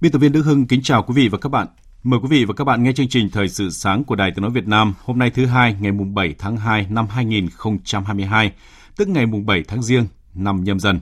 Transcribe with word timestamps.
Biên 0.00 0.12
tập 0.12 0.18
viên 0.18 0.32
Đức 0.32 0.42
Hưng 0.42 0.66
kính 0.66 0.82
chào 0.82 1.02
quý 1.02 1.14
vị 1.14 1.28
và 1.28 1.38
các 1.38 1.48
bạn. 1.48 1.66
Mời 2.02 2.20
quý 2.22 2.28
vị 2.30 2.44
và 2.44 2.54
các 2.54 2.64
bạn 2.64 2.82
nghe 2.82 2.92
chương 2.92 3.08
trình 3.08 3.30
Thời 3.30 3.48
sự 3.48 3.70
sáng 3.70 4.04
của 4.04 4.16
Đài 4.16 4.30
Tiếng 4.30 4.42
Nói 4.42 4.50
Việt 4.50 4.66
Nam 4.66 4.94
hôm 5.04 5.18
nay 5.18 5.30
thứ 5.30 5.46
hai 5.46 5.76
ngày 5.80 5.92
mùng 5.92 6.14
7 6.14 6.34
tháng 6.38 6.56
2 6.56 6.86
năm 6.90 7.06
2022, 7.10 8.52
tức 8.96 9.08
ngày 9.08 9.26
mùng 9.26 9.46
7 9.46 9.62
tháng 9.68 9.82
Giêng 9.82 10.06
năm 10.34 10.64
nhâm 10.64 10.80
dần. 10.80 11.00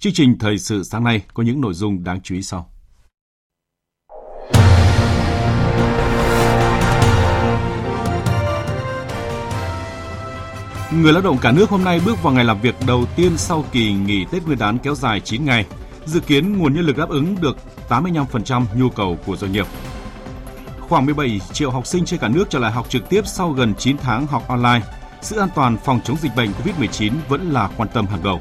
Chương 0.00 0.12
trình 0.12 0.38
Thời 0.38 0.58
sự 0.58 0.84
sáng 0.84 1.04
nay 1.04 1.22
có 1.34 1.42
những 1.42 1.60
nội 1.60 1.74
dung 1.74 2.04
đáng 2.04 2.20
chú 2.20 2.34
ý 2.34 2.42
sau. 2.42 2.70
Người 10.92 11.12
lao 11.12 11.22
động 11.22 11.38
cả 11.40 11.52
nước 11.52 11.70
hôm 11.70 11.84
nay 11.84 12.00
bước 12.06 12.22
vào 12.22 12.32
ngày 12.32 12.44
làm 12.44 12.60
việc 12.60 12.74
đầu 12.86 13.04
tiên 13.16 13.32
sau 13.36 13.64
kỳ 13.72 13.92
nghỉ 13.92 14.24
Tết 14.32 14.46
Nguyên 14.46 14.58
đán 14.58 14.78
kéo 14.78 14.94
dài 14.94 15.20
9 15.20 15.44
ngày. 15.44 15.64
Dự 16.06 16.20
kiến 16.20 16.58
nguồn 16.58 16.74
nhân 16.74 16.84
lực 16.84 16.96
đáp 16.96 17.08
ứng 17.08 17.36
được 17.40 17.56
85% 17.88 18.64
nhu 18.76 18.90
cầu 18.90 19.18
của 19.26 19.36
doanh 19.36 19.52
nghiệp. 19.52 19.66
Khoảng 20.80 21.06
17 21.06 21.40
triệu 21.52 21.70
học 21.70 21.86
sinh 21.86 22.04
trên 22.04 22.20
cả 22.20 22.28
nước 22.28 22.44
trở 22.50 22.58
lại 22.58 22.72
học 22.72 22.86
trực 22.88 23.08
tiếp 23.08 23.22
sau 23.26 23.50
gần 23.50 23.74
9 23.78 23.96
tháng 23.98 24.26
học 24.26 24.48
online. 24.48 24.80
Sự 25.22 25.38
an 25.38 25.48
toàn 25.54 25.76
phòng 25.84 26.00
chống 26.04 26.16
dịch 26.16 26.36
bệnh 26.36 26.50
COVID-19 26.50 27.12
vẫn 27.28 27.50
là 27.50 27.70
quan 27.76 27.88
tâm 27.88 28.06
hàng 28.06 28.22
đầu. 28.22 28.40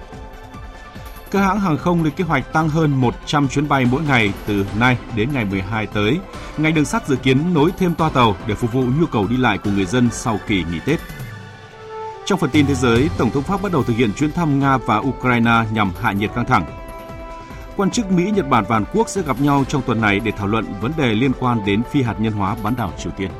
Các 1.31 1.39
hãng 1.39 1.59
hàng 1.59 1.77
không 1.77 2.03
lên 2.03 2.13
kế 2.13 2.23
hoạch 2.23 2.53
tăng 2.53 2.69
hơn 2.69 2.91
100 2.91 3.47
chuyến 3.47 3.67
bay 3.67 3.85
mỗi 3.85 4.01
ngày 4.01 4.33
từ 4.45 4.65
nay 4.79 4.97
đến 5.15 5.29
ngày 5.33 5.45
12 5.45 5.87
tới. 5.87 6.19
Ngành 6.57 6.73
đường 6.73 6.85
sắt 6.85 7.07
dự 7.07 7.15
kiến 7.15 7.53
nối 7.53 7.71
thêm 7.77 7.95
toa 7.95 8.09
tàu 8.09 8.35
để 8.47 8.55
phục 8.55 8.73
vụ 8.73 8.83
nhu 8.99 9.05
cầu 9.05 9.27
đi 9.27 9.37
lại 9.37 9.57
của 9.57 9.69
người 9.69 9.85
dân 9.85 10.09
sau 10.11 10.39
kỳ 10.47 10.63
nghỉ 10.63 10.79
Tết. 10.85 10.99
Trong 12.25 12.39
phần 12.39 12.49
tin 12.49 12.65
thế 12.65 12.75
giới, 12.75 13.09
Tổng 13.17 13.31
thống 13.31 13.43
Pháp 13.43 13.61
bắt 13.61 13.71
đầu 13.71 13.83
thực 13.83 13.97
hiện 13.97 14.13
chuyến 14.13 14.31
thăm 14.31 14.59
Nga 14.59 14.77
và 14.77 14.97
Ukraine 14.97 15.63
nhằm 15.71 15.91
hạ 16.01 16.11
nhiệt 16.11 16.31
căng 16.35 16.45
thẳng. 16.45 16.84
Quan 17.77 17.91
chức 17.91 18.11
Mỹ, 18.11 18.31
Nhật 18.35 18.49
Bản 18.49 18.63
và 18.67 18.75
Hàn 18.75 18.85
Quốc 18.93 19.09
sẽ 19.09 19.21
gặp 19.21 19.41
nhau 19.41 19.65
trong 19.67 19.81
tuần 19.85 20.01
này 20.01 20.19
để 20.19 20.31
thảo 20.31 20.47
luận 20.47 20.65
vấn 20.81 20.91
đề 20.97 21.13
liên 21.13 21.31
quan 21.39 21.59
đến 21.65 21.83
phi 21.91 22.01
hạt 22.01 22.15
nhân 22.19 22.33
hóa 22.33 22.57
bán 22.63 22.75
đảo 22.75 22.93
Triều 22.97 23.11
Tiên. 23.17 23.31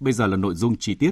Bây 0.00 0.12
giờ 0.12 0.26
là 0.26 0.36
nội 0.36 0.54
dung 0.54 0.76
chi 0.76 0.94
tiết. 0.94 1.10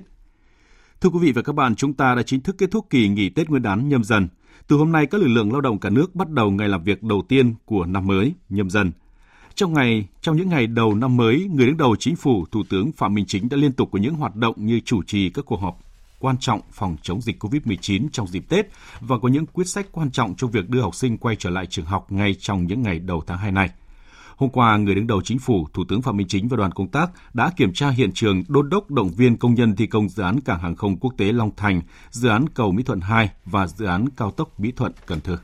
Thưa 1.01 1.11
quý 1.11 1.19
vị 1.23 1.33
và 1.33 1.43
các 1.43 1.55
bạn, 1.55 1.75
chúng 1.75 1.95
ta 1.95 2.15
đã 2.15 2.23
chính 2.23 2.41
thức 2.41 2.57
kết 2.59 2.71
thúc 2.71 2.87
kỳ 2.91 3.09
nghỉ 3.09 3.29
Tết 3.29 3.51
Nguyên 3.51 3.63
đán 3.63 3.89
nhâm 3.89 4.05
dần. 4.05 4.29
Từ 4.67 4.77
hôm 4.77 4.93
nay, 4.93 5.07
các 5.07 5.21
lực 5.21 5.29
lượng 5.29 5.53
lao 5.53 5.61
động 5.61 5.79
cả 5.79 5.91
nước 5.91 6.15
bắt 6.15 6.31
đầu 6.31 6.51
ngày 6.51 6.69
làm 6.69 6.85
việc 6.85 7.03
đầu 7.03 7.23
tiên 7.29 7.55
của 7.65 7.87
năm 7.87 8.07
mới 8.07 8.35
nhâm 8.49 8.71
dần. 8.71 8.93
Trong 9.55 9.75
ngày, 9.75 10.09
trong 10.21 10.37
những 10.37 10.49
ngày 10.49 10.67
đầu 10.67 10.95
năm 10.95 11.17
mới, 11.17 11.49
người 11.53 11.67
đứng 11.67 11.77
đầu 11.77 11.97
chính 11.97 12.17
phủ, 12.17 12.45
Thủ 12.51 12.63
tướng 12.69 12.93
Phạm 12.93 13.15
Minh 13.15 13.25
Chính 13.29 13.49
đã 13.49 13.57
liên 13.57 13.73
tục 13.73 13.89
có 13.93 13.99
những 13.99 14.15
hoạt 14.15 14.37
động 14.37 14.55
như 14.59 14.81
chủ 14.81 15.03
trì 15.03 15.31
các 15.31 15.45
cuộc 15.47 15.61
họp 15.61 15.90
quan 16.21 16.37
trọng 16.41 16.61
phòng 16.73 16.97
chống 17.03 17.21
dịch 17.21 17.43
COVID-19 17.45 18.09
trong 18.13 18.29
dịp 18.29 18.45
Tết 18.49 18.67
và 19.01 19.19
có 19.23 19.29
những 19.29 19.47
quyết 19.47 19.69
sách 19.69 19.87
quan 19.93 20.11
trọng 20.11 20.35
trong 20.35 20.51
việc 20.51 20.69
đưa 20.69 20.81
học 20.81 20.95
sinh 20.95 21.19
quay 21.19 21.37
trở 21.39 21.51
lại 21.51 21.67
trường 21.67 21.85
học 21.85 22.13
ngay 22.13 22.35
trong 22.41 22.67
những 22.67 22.83
ngày 22.83 22.99
đầu 22.99 23.23
tháng 23.27 23.39
2 23.39 23.53
này. 23.53 23.71
Hôm 24.37 24.51
qua, 24.51 24.77
người 24.77 24.95
đứng 24.95 25.07
đầu 25.07 25.23
chính 25.23 25.39
phủ, 25.39 25.67
Thủ 25.75 25.85
tướng 25.89 26.03
Phạm 26.03 26.17
Minh 26.17 26.29
Chính 26.29 26.49
và 26.49 26.57
đoàn 26.57 26.73
công 26.73 26.89
tác 26.89 27.11
đã 27.35 27.51
kiểm 27.57 27.73
tra 27.73 27.91
hiện 27.91 28.13
trường 28.13 28.43
đôn 28.49 28.69
đốc 28.71 28.91
động 28.91 29.09
viên 29.09 29.37
công 29.37 29.55
nhân 29.55 29.77
thi 29.77 29.87
công 29.87 30.09
dự 30.09 30.23
án 30.23 30.41
cảng 30.41 30.61
hàng 30.61 30.77
không 30.77 30.97
quốc 30.97 31.15
tế 31.17 31.33
Long 31.33 31.51
Thành, 31.57 31.83
dự 32.11 32.29
án 32.29 32.49
cầu 32.49 32.73
Mỹ 32.73 32.83
Thuận 32.83 33.01
2 33.01 33.31
và 33.45 33.67
dự 33.67 33.85
án 33.85 34.09
cao 34.17 34.31
tốc 34.31 34.61
Mỹ 34.61 34.73
Thuận 34.77 34.93
Cần 35.07 35.21
Thơ. 35.21 35.39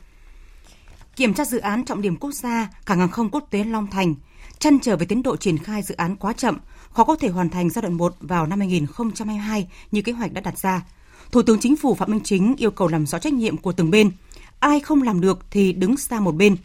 Kiểm 1.15 1.33
tra 1.33 1.45
dự 1.45 1.59
án 1.59 1.85
trọng 1.85 2.01
điểm 2.01 2.15
quốc 2.15 2.31
gia 2.31 2.69
cảng 2.85 2.99
hàng 2.99 3.11
không 3.11 3.29
quốc 3.29 3.47
tế 3.49 3.63
Long 3.63 3.87
Thành, 3.87 4.15
chăn 4.59 4.79
trở 4.79 4.97
về 4.97 5.05
tiến 5.05 5.23
độ 5.23 5.37
triển 5.37 5.57
khai 5.57 5.81
dự 5.81 5.95
án 5.95 6.15
quá 6.15 6.33
chậm, 6.33 6.57
khó 6.97 7.03
có 7.03 7.15
thể 7.15 7.29
hoàn 7.29 7.49
thành 7.49 7.69
giai 7.69 7.81
đoạn 7.81 7.93
1 7.93 8.15
vào 8.19 8.47
năm 8.47 8.59
2022 8.59 9.67
như 9.91 10.01
kế 10.01 10.11
hoạch 10.11 10.33
đã 10.33 10.41
đặt 10.41 10.57
ra. 10.57 10.85
Thủ 11.31 11.41
tướng 11.41 11.59
Chính 11.59 11.75
phủ 11.75 11.95
Phạm 11.95 12.11
Minh 12.11 12.21
Chính 12.23 12.55
yêu 12.57 12.71
cầu 12.71 12.87
làm 12.87 13.05
rõ 13.05 13.19
trách 13.19 13.33
nhiệm 13.33 13.57
của 13.57 13.71
từng 13.71 13.91
bên. 13.91 14.11
Ai 14.59 14.79
không 14.79 15.01
làm 15.01 15.21
được 15.21 15.39
thì 15.51 15.73
đứng 15.73 15.97
xa 15.97 16.19
một 16.19 16.35
bên. 16.35 16.55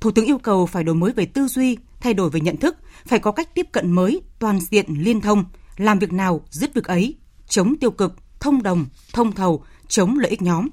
Thủ 0.00 0.10
tướng 0.10 0.24
yêu 0.24 0.38
cầu 0.38 0.66
phải 0.66 0.84
đổi 0.84 0.94
mới 0.94 1.12
về 1.12 1.26
tư 1.26 1.48
duy, 1.48 1.76
thay 2.00 2.14
đổi 2.14 2.30
về 2.30 2.40
nhận 2.40 2.56
thức, 2.56 2.76
phải 3.06 3.18
có 3.18 3.32
cách 3.32 3.54
tiếp 3.54 3.66
cận 3.72 3.92
mới, 3.92 4.20
toàn 4.38 4.60
diện, 4.60 4.86
liên 4.98 5.20
thông, 5.20 5.44
làm 5.76 5.98
việc 5.98 6.12
nào 6.12 6.40
dứt 6.50 6.74
việc 6.74 6.84
ấy, 6.84 7.14
chống 7.48 7.76
tiêu 7.76 7.90
cực, 7.90 8.16
thông 8.40 8.62
đồng, 8.62 8.86
thông 9.12 9.32
thầu, 9.32 9.64
chống 9.88 10.18
lợi 10.18 10.30
ích 10.30 10.42
nhóm. 10.42 10.68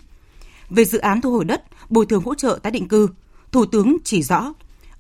Về 0.69 0.85
dự 0.85 0.97
án 0.97 1.21
thu 1.21 1.31
hồi 1.31 1.45
đất, 1.45 1.63
bồi 1.89 2.05
thường 2.05 2.23
hỗ 2.23 2.35
trợ 2.35 2.59
tái 2.63 2.71
định 2.71 2.87
cư, 2.87 3.09
Thủ 3.51 3.65
tướng 3.65 3.97
chỉ 4.03 4.23
rõ 4.23 4.53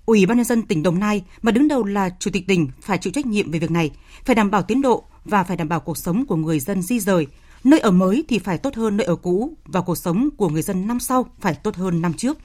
Ủy 0.05 0.25
ban 0.25 0.37
nhân 0.37 0.45
dân 0.45 0.61
tỉnh 0.61 0.83
Đồng 0.83 0.99
Nai 0.99 1.23
mà 1.41 1.51
đứng 1.51 1.67
đầu 1.67 1.83
là 1.83 2.09
chủ 2.19 2.31
tịch 2.33 2.47
tỉnh 2.47 2.67
phải 2.81 2.97
chịu 2.97 3.13
trách 3.13 3.25
nhiệm 3.25 3.51
về 3.51 3.59
việc 3.59 3.71
này, 3.71 3.91
phải 4.25 4.35
đảm 4.35 4.51
bảo 4.51 4.61
tiến 4.61 4.81
độ 4.81 5.03
và 5.25 5.43
phải 5.43 5.57
đảm 5.57 5.69
bảo 5.69 5.79
cuộc 5.79 5.97
sống 5.97 6.25
của 6.25 6.35
người 6.35 6.59
dân 6.59 6.81
di 6.81 6.99
rời. 6.99 7.27
Nơi 7.63 7.79
ở 7.79 7.91
mới 7.91 8.23
thì 8.27 8.39
phải 8.39 8.57
tốt 8.57 8.75
hơn 8.75 8.97
nơi 8.97 9.05
ở 9.05 9.15
cũ 9.15 9.53
và 9.65 9.81
cuộc 9.81 9.95
sống 9.95 10.29
của 10.37 10.49
người 10.49 10.61
dân 10.61 10.87
năm 10.87 10.99
sau 10.99 11.25
phải 11.39 11.53
tốt 11.53 11.75
hơn 11.75 12.01
năm 12.01 12.13
trước. 12.13 12.37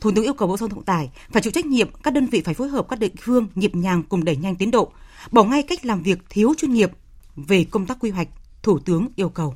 Thủ 0.00 0.10
tướng 0.14 0.24
yêu 0.24 0.34
cầu 0.34 0.48
Bộ 0.48 0.56
Giao 0.56 0.68
thông 0.68 0.78
Vận 0.78 0.84
tải 0.84 1.10
phải 1.30 1.42
chịu 1.42 1.52
trách 1.52 1.66
nhiệm, 1.66 1.88
các 2.02 2.14
đơn 2.14 2.26
vị 2.26 2.42
phải 2.44 2.54
phối 2.54 2.68
hợp 2.68 2.86
các 2.88 2.98
địa 2.98 3.08
phương 3.20 3.48
nhịp 3.54 3.74
nhàng 3.74 4.02
cùng 4.02 4.24
đẩy 4.24 4.36
nhanh 4.36 4.56
tiến 4.56 4.70
độ, 4.70 4.92
bỏ 5.30 5.44
ngay 5.44 5.62
cách 5.62 5.84
làm 5.84 6.02
việc 6.02 6.18
thiếu 6.28 6.54
chuyên 6.56 6.72
nghiệp 6.72 6.90
về 7.36 7.66
công 7.70 7.86
tác 7.86 7.96
quy 8.00 8.10
hoạch, 8.10 8.28
Thủ 8.62 8.78
tướng 8.78 9.08
yêu 9.16 9.28
cầu. 9.28 9.54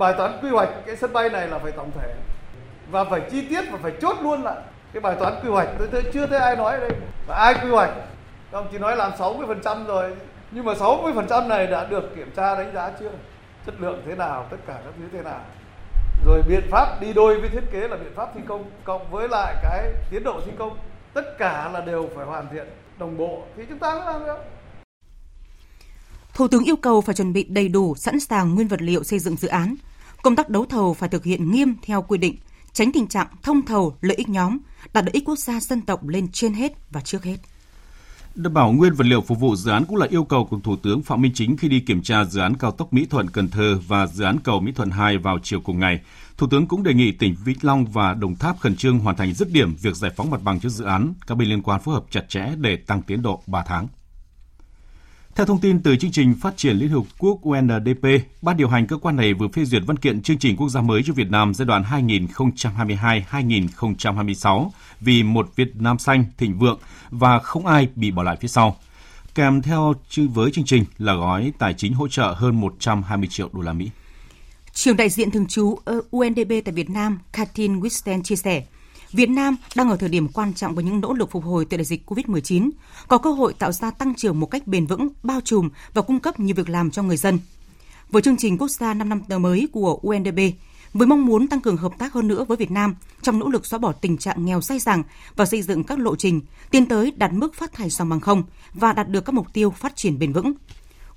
Bài 0.00 0.14
toán 0.18 0.38
quy 0.42 0.48
hoạch 0.50 0.68
cái 0.86 0.96
sân 1.00 1.12
bay 1.12 1.30
này 1.30 1.48
là 1.48 1.58
phải 1.58 1.72
tổng 1.72 1.90
thể 1.94 2.14
và 2.90 3.04
phải 3.10 3.20
chi 3.30 3.42
tiết 3.48 3.64
và 3.72 3.78
phải 3.82 3.92
chốt 4.00 4.16
luôn 4.22 4.42
lại 4.42 4.62
cái 4.92 5.00
bài 5.00 5.16
toán 5.20 5.34
quy 5.42 5.50
hoạch 5.50 5.68
tôi, 5.78 5.88
tôi 5.92 6.04
chưa 6.12 6.26
thấy 6.26 6.38
ai 6.38 6.56
nói 6.56 6.72
ở 6.72 6.80
đây. 6.80 6.98
Và 7.26 7.34
ai 7.34 7.54
quy 7.54 7.70
hoạch? 7.70 7.90
Các 8.52 8.58
ông 8.58 8.68
chỉ 8.72 8.78
nói 8.78 8.96
làm 8.96 9.12
60% 9.12 9.86
rồi 9.86 10.14
nhưng 10.50 10.64
mà 10.64 10.72
60% 10.72 11.48
này 11.48 11.66
đã 11.66 11.84
được 11.84 12.16
kiểm 12.16 12.30
tra 12.36 12.54
đánh 12.54 12.72
giá 12.74 12.90
chưa? 13.00 13.10
Chất 13.66 13.74
lượng 13.80 14.02
thế 14.06 14.14
nào 14.14 14.46
tất 14.50 14.56
cả 14.66 14.80
các 14.84 14.94
thứ 14.98 15.04
thế 15.12 15.22
nào? 15.22 15.40
Rồi 16.26 16.42
biện 16.48 16.62
pháp 16.70 17.00
đi 17.00 17.12
đôi 17.12 17.40
với 17.40 17.50
thiết 17.50 17.64
kế 17.72 17.88
là 17.88 17.96
biện 17.96 18.12
pháp 18.16 18.28
thi 18.34 18.40
công 18.48 18.70
cộng 18.84 19.10
với 19.10 19.28
lại 19.28 19.54
cái 19.62 19.92
tiến 20.10 20.24
độ 20.24 20.40
thi 20.46 20.52
công. 20.58 20.78
Tất 21.14 21.38
cả 21.38 21.70
là 21.72 21.80
đều 21.80 22.08
phải 22.16 22.26
hoàn 22.26 22.48
thiện 22.52 22.66
đồng 22.98 23.16
bộ. 23.16 23.42
Thì 23.56 23.62
chúng 23.68 23.78
ta 23.78 23.94
mới 23.94 24.04
làm 24.06 24.26
được. 24.26 24.38
Thủ 26.34 26.48
tướng 26.48 26.64
yêu 26.64 26.76
cầu 26.76 27.00
phải 27.00 27.14
chuẩn 27.14 27.32
bị 27.32 27.44
đầy 27.44 27.68
đủ, 27.68 27.94
sẵn 27.94 28.20
sàng 28.20 28.54
nguyên 28.54 28.68
vật 28.68 28.82
liệu 28.82 29.04
xây 29.04 29.18
dựng 29.18 29.36
dự 29.36 29.48
án. 29.48 29.74
Công 30.22 30.36
tác 30.36 30.48
đấu 30.48 30.66
thầu 30.66 30.94
phải 30.94 31.08
thực 31.08 31.24
hiện 31.24 31.50
nghiêm 31.50 31.76
theo 31.82 32.02
quy 32.02 32.18
định, 32.18 32.36
tránh 32.72 32.92
tình 32.92 33.06
trạng 33.06 33.26
thông 33.42 33.62
thầu 33.62 33.96
lợi 34.00 34.16
ích 34.16 34.28
nhóm, 34.28 34.58
đặt 34.92 35.04
lợi 35.04 35.12
ích 35.12 35.24
quốc 35.24 35.38
gia 35.38 35.60
dân 35.60 35.80
tộc 35.80 36.08
lên 36.08 36.28
trên 36.32 36.54
hết 36.54 36.72
và 36.90 37.00
trước 37.00 37.24
hết. 37.24 37.36
Đảm 38.34 38.54
bảo 38.54 38.72
nguyên 38.72 38.94
vật 38.94 39.06
liệu 39.06 39.20
phục 39.20 39.40
vụ 39.40 39.56
dự 39.56 39.70
án 39.70 39.84
cũng 39.84 39.96
là 39.96 40.06
yêu 40.10 40.24
cầu 40.24 40.44
của 40.44 40.60
Thủ 40.64 40.76
tướng 40.76 41.02
Phạm 41.02 41.22
Minh 41.22 41.32
Chính 41.34 41.56
khi 41.56 41.68
đi 41.68 41.80
kiểm 41.80 42.02
tra 42.02 42.24
dự 42.24 42.40
án 42.40 42.56
cao 42.56 42.70
tốc 42.70 42.92
Mỹ 42.92 43.06
Thuận 43.10 43.30
Cần 43.30 43.48
Thơ 43.48 43.78
và 43.86 44.06
dự 44.06 44.24
án 44.24 44.38
cầu 44.44 44.60
Mỹ 44.60 44.72
Thuận 44.72 44.90
2 44.90 45.18
vào 45.18 45.38
chiều 45.42 45.60
cùng 45.60 45.80
ngày. 45.80 46.00
Thủ 46.36 46.46
tướng 46.50 46.66
cũng 46.66 46.82
đề 46.82 46.94
nghị 46.94 47.12
tỉnh 47.12 47.36
Vĩnh 47.44 47.58
Long 47.62 47.86
và 47.86 48.14
Đồng 48.14 48.36
Tháp 48.36 48.60
khẩn 48.60 48.76
trương 48.76 48.98
hoàn 48.98 49.16
thành 49.16 49.34
dứt 49.34 49.52
điểm 49.52 49.74
việc 49.74 49.96
giải 49.96 50.10
phóng 50.16 50.30
mặt 50.30 50.42
bằng 50.42 50.60
cho 50.60 50.68
dự 50.68 50.84
án, 50.84 51.14
các 51.26 51.34
bên 51.34 51.48
liên 51.48 51.62
quan 51.62 51.80
phối 51.80 51.94
hợp 51.94 52.04
chặt 52.10 52.28
chẽ 52.28 52.48
để 52.56 52.76
tăng 52.76 53.02
tiến 53.02 53.22
độ 53.22 53.42
3 53.46 53.62
tháng. 53.66 53.88
Theo 55.34 55.46
thông 55.46 55.60
tin 55.60 55.82
từ 55.82 55.96
chương 55.96 56.12
trình 56.12 56.34
phát 56.34 56.56
triển 56.56 56.76
Liên 56.76 56.88
Hợp 56.88 57.02
Quốc 57.18 57.38
UNDP, 57.42 58.06
ban 58.42 58.56
điều 58.56 58.68
hành 58.68 58.86
cơ 58.86 58.96
quan 58.96 59.16
này 59.16 59.34
vừa 59.34 59.48
phê 59.48 59.64
duyệt 59.64 59.82
văn 59.86 59.96
kiện 59.96 60.22
chương 60.22 60.38
trình 60.38 60.56
quốc 60.56 60.68
gia 60.68 60.80
mới 60.80 61.02
cho 61.02 61.12
Việt 61.12 61.30
Nam 61.30 61.54
giai 61.54 61.66
đoạn 61.66 61.82
2022-2026 61.82 64.70
vì 65.00 65.22
một 65.22 65.56
Việt 65.56 65.76
Nam 65.76 65.98
xanh, 65.98 66.24
thịnh 66.38 66.58
vượng 66.58 66.78
và 67.10 67.38
không 67.38 67.66
ai 67.66 67.88
bị 67.94 68.10
bỏ 68.10 68.22
lại 68.22 68.36
phía 68.40 68.48
sau. 68.48 68.76
Kèm 69.34 69.62
theo 69.62 69.94
với 70.16 70.50
chương 70.50 70.64
trình 70.64 70.84
là 70.98 71.14
gói 71.14 71.52
tài 71.58 71.74
chính 71.74 71.94
hỗ 71.94 72.08
trợ 72.08 72.34
hơn 72.36 72.60
120 72.60 73.28
triệu 73.30 73.48
đô 73.52 73.60
la 73.60 73.72
Mỹ. 73.72 73.90
Trường 74.72 74.96
đại 74.96 75.08
diện 75.08 75.30
thường 75.30 75.46
trú 75.46 75.78
ờ, 75.84 76.00
UNDP 76.10 76.50
tại 76.64 76.74
Việt 76.74 76.90
Nam, 76.90 77.18
Katrin 77.32 77.80
Wisten 77.80 78.22
chia 78.22 78.36
sẻ, 78.36 78.64
Việt 79.12 79.30
Nam 79.30 79.56
đang 79.74 79.90
ở 79.90 79.96
thời 79.96 80.08
điểm 80.08 80.28
quan 80.28 80.54
trọng 80.54 80.74
với 80.74 80.84
những 80.84 81.00
nỗ 81.00 81.12
lực 81.12 81.30
phục 81.30 81.44
hồi 81.44 81.64
từ 81.64 81.76
đại 81.76 81.84
dịch 81.84 82.10
COVID-19, 82.10 82.70
có 83.08 83.18
cơ 83.18 83.32
hội 83.32 83.54
tạo 83.54 83.72
ra 83.72 83.90
tăng 83.90 84.14
trưởng 84.14 84.40
một 84.40 84.46
cách 84.46 84.66
bền 84.66 84.86
vững, 84.86 85.08
bao 85.22 85.40
trùm 85.40 85.68
và 85.94 86.02
cung 86.02 86.20
cấp 86.20 86.40
nhiều 86.40 86.54
việc 86.56 86.68
làm 86.68 86.90
cho 86.90 87.02
người 87.02 87.16
dân. 87.16 87.38
với 88.10 88.22
chương 88.22 88.36
trình 88.36 88.58
quốc 88.58 88.68
gia 88.68 88.94
5 88.94 89.08
năm 89.08 89.42
mới 89.42 89.68
của 89.72 89.98
UNDP, 90.02 90.38
với 90.94 91.06
mong 91.06 91.26
muốn 91.26 91.48
tăng 91.48 91.60
cường 91.60 91.76
hợp 91.76 91.92
tác 91.98 92.12
hơn 92.12 92.28
nữa 92.28 92.44
với 92.44 92.56
Việt 92.56 92.70
Nam 92.70 92.94
trong 93.22 93.38
nỗ 93.38 93.48
lực 93.48 93.66
xóa 93.66 93.78
bỏ 93.78 93.92
tình 93.92 94.18
trạng 94.18 94.46
nghèo 94.46 94.60
say 94.60 94.78
dẳng 94.78 95.02
và 95.36 95.46
xây 95.46 95.62
dựng 95.62 95.84
các 95.84 95.98
lộ 95.98 96.16
trình 96.16 96.40
tiến 96.70 96.86
tới 96.86 97.12
đạt 97.16 97.32
mức 97.32 97.54
phát 97.54 97.72
thải 97.72 97.90
dòng 97.90 98.08
bằng 98.08 98.20
không 98.20 98.42
và 98.74 98.92
đạt 98.92 99.08
được 99.08 99.24
các 99.24 99.34
mục 99.34 99.46
tiêu 99.52 99.70
phát 99.70 99.96
triển 99.96 100.18
bền 100.18 100.32
vững. 100.32 100.52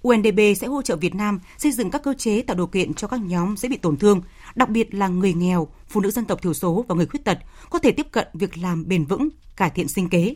UNDP 0.03 0.39
sẽ 0.57 0.67
hỗ 0.67 0.81
trợ 0.81 0.95
Việt 0.95 1.15
Nam 1.15 1.39
xây 1.57 1.71
dựng 1.71 1.91
các 1.91 2.03
cơ 2.03 2.13
chế 2.13 2.41
tạo 2.41 2.57
điều 2.57 2.67
kiện 2.67 2.93
cho 2.93 3.07
các 3.07 3.19
nhóm 3.21 3.57
dễ 3.57 3.69
bị 3.69 3.77
tổn 3.77 3.97
thương, 3.97 4.21
đặc 4.55 4.69
biệt 4.69 4.93
là 4.93 5.07
người 5.07 5.33
nghèo, 5.33 5.67
phụ 5.87 6.01
nữ 6.01 6.11
dân 6.11 6.25
tộc 6.25 6.41
thiểu 6.41 6.53
số 6.53 6.85
và 6.87 6.95
người 6.95 7.05
khuyết 7.05 7.23
tật 7.23 7.37
có 7.69 7.79
thể 7.79 7.91
tiếp 7.91 8.07
cận 8.11 8.27
việc 8.33 8.57
làm 8.57 8.87
bền 8.87 9.05
vững, 9.05 9.29
cải 9.55 9.69
thiện 9.69 9.87
sinh 9.87 10.09
kế, 10.09 10.35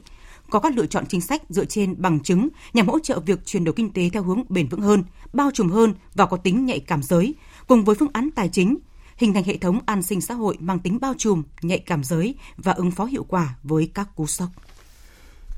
có 0.49 0.59
các 0.59 0.75
lựa 0.75 0.85
chọn 0.85 1.05
chính 1.05 1.21
sách 1.21 1.41
dựa 1.49 1.65
trên 1.65 1.95
bằng 1.97 2.19
chứng 2.19 2.49
nhằm 2.73 2.87
hỗ 2.87 2.99
trợ 2.99 3.19
việc 3.19 3.45
chuyển 3.45 3.63
đổi 3.63 3.73
kinh 3.73 3.93
tế 3.93 4.09
theo 4.13 4.23
hướng 4.23 4.43
bền 4.49 4.67
vững 4.67 4.81
hơn, 4.81 5.03
bao 5.33 5.51
trùm 5.53 5.69
hơn 5.69 5.93
và 6.13 6.25
có 6.25 6.37
tính 6.37 6.65
nhạy 6.65 6.79
cảm 6.79 7.03
giới, 7.03 7.35
cùng 7.67 7.83
với 7.83 7.95
phương 7.95 8.09
án 8.13 8.29
tài 8.35 8.49
chính, 8.49 8.77
hình 9.17 9.33
thành 9.33 9.43
hệ 9.43 9.57
thống 9.57 9.79
an 9.85 10.03
sinh 10.03 10.21
xã 10.21 10.33
hội 10.33 10.57
mang 10.59 10.79
tính 10.79 10.99
bao 11.01 11.13
trùm, 11.17 11.43
nhạy 11.61 11.79
cảm 11.79 12.03
giới 12.03 12.35
và 12.57 12.71
ứng 12.71 12.91
phó 12.91 13.05
hiệu 13.05 13.25
quả 13.27 13.55
với 13.63 13.91
các 13.93 14.15
cú 14.15 14.27
sốc. 14.27 14.49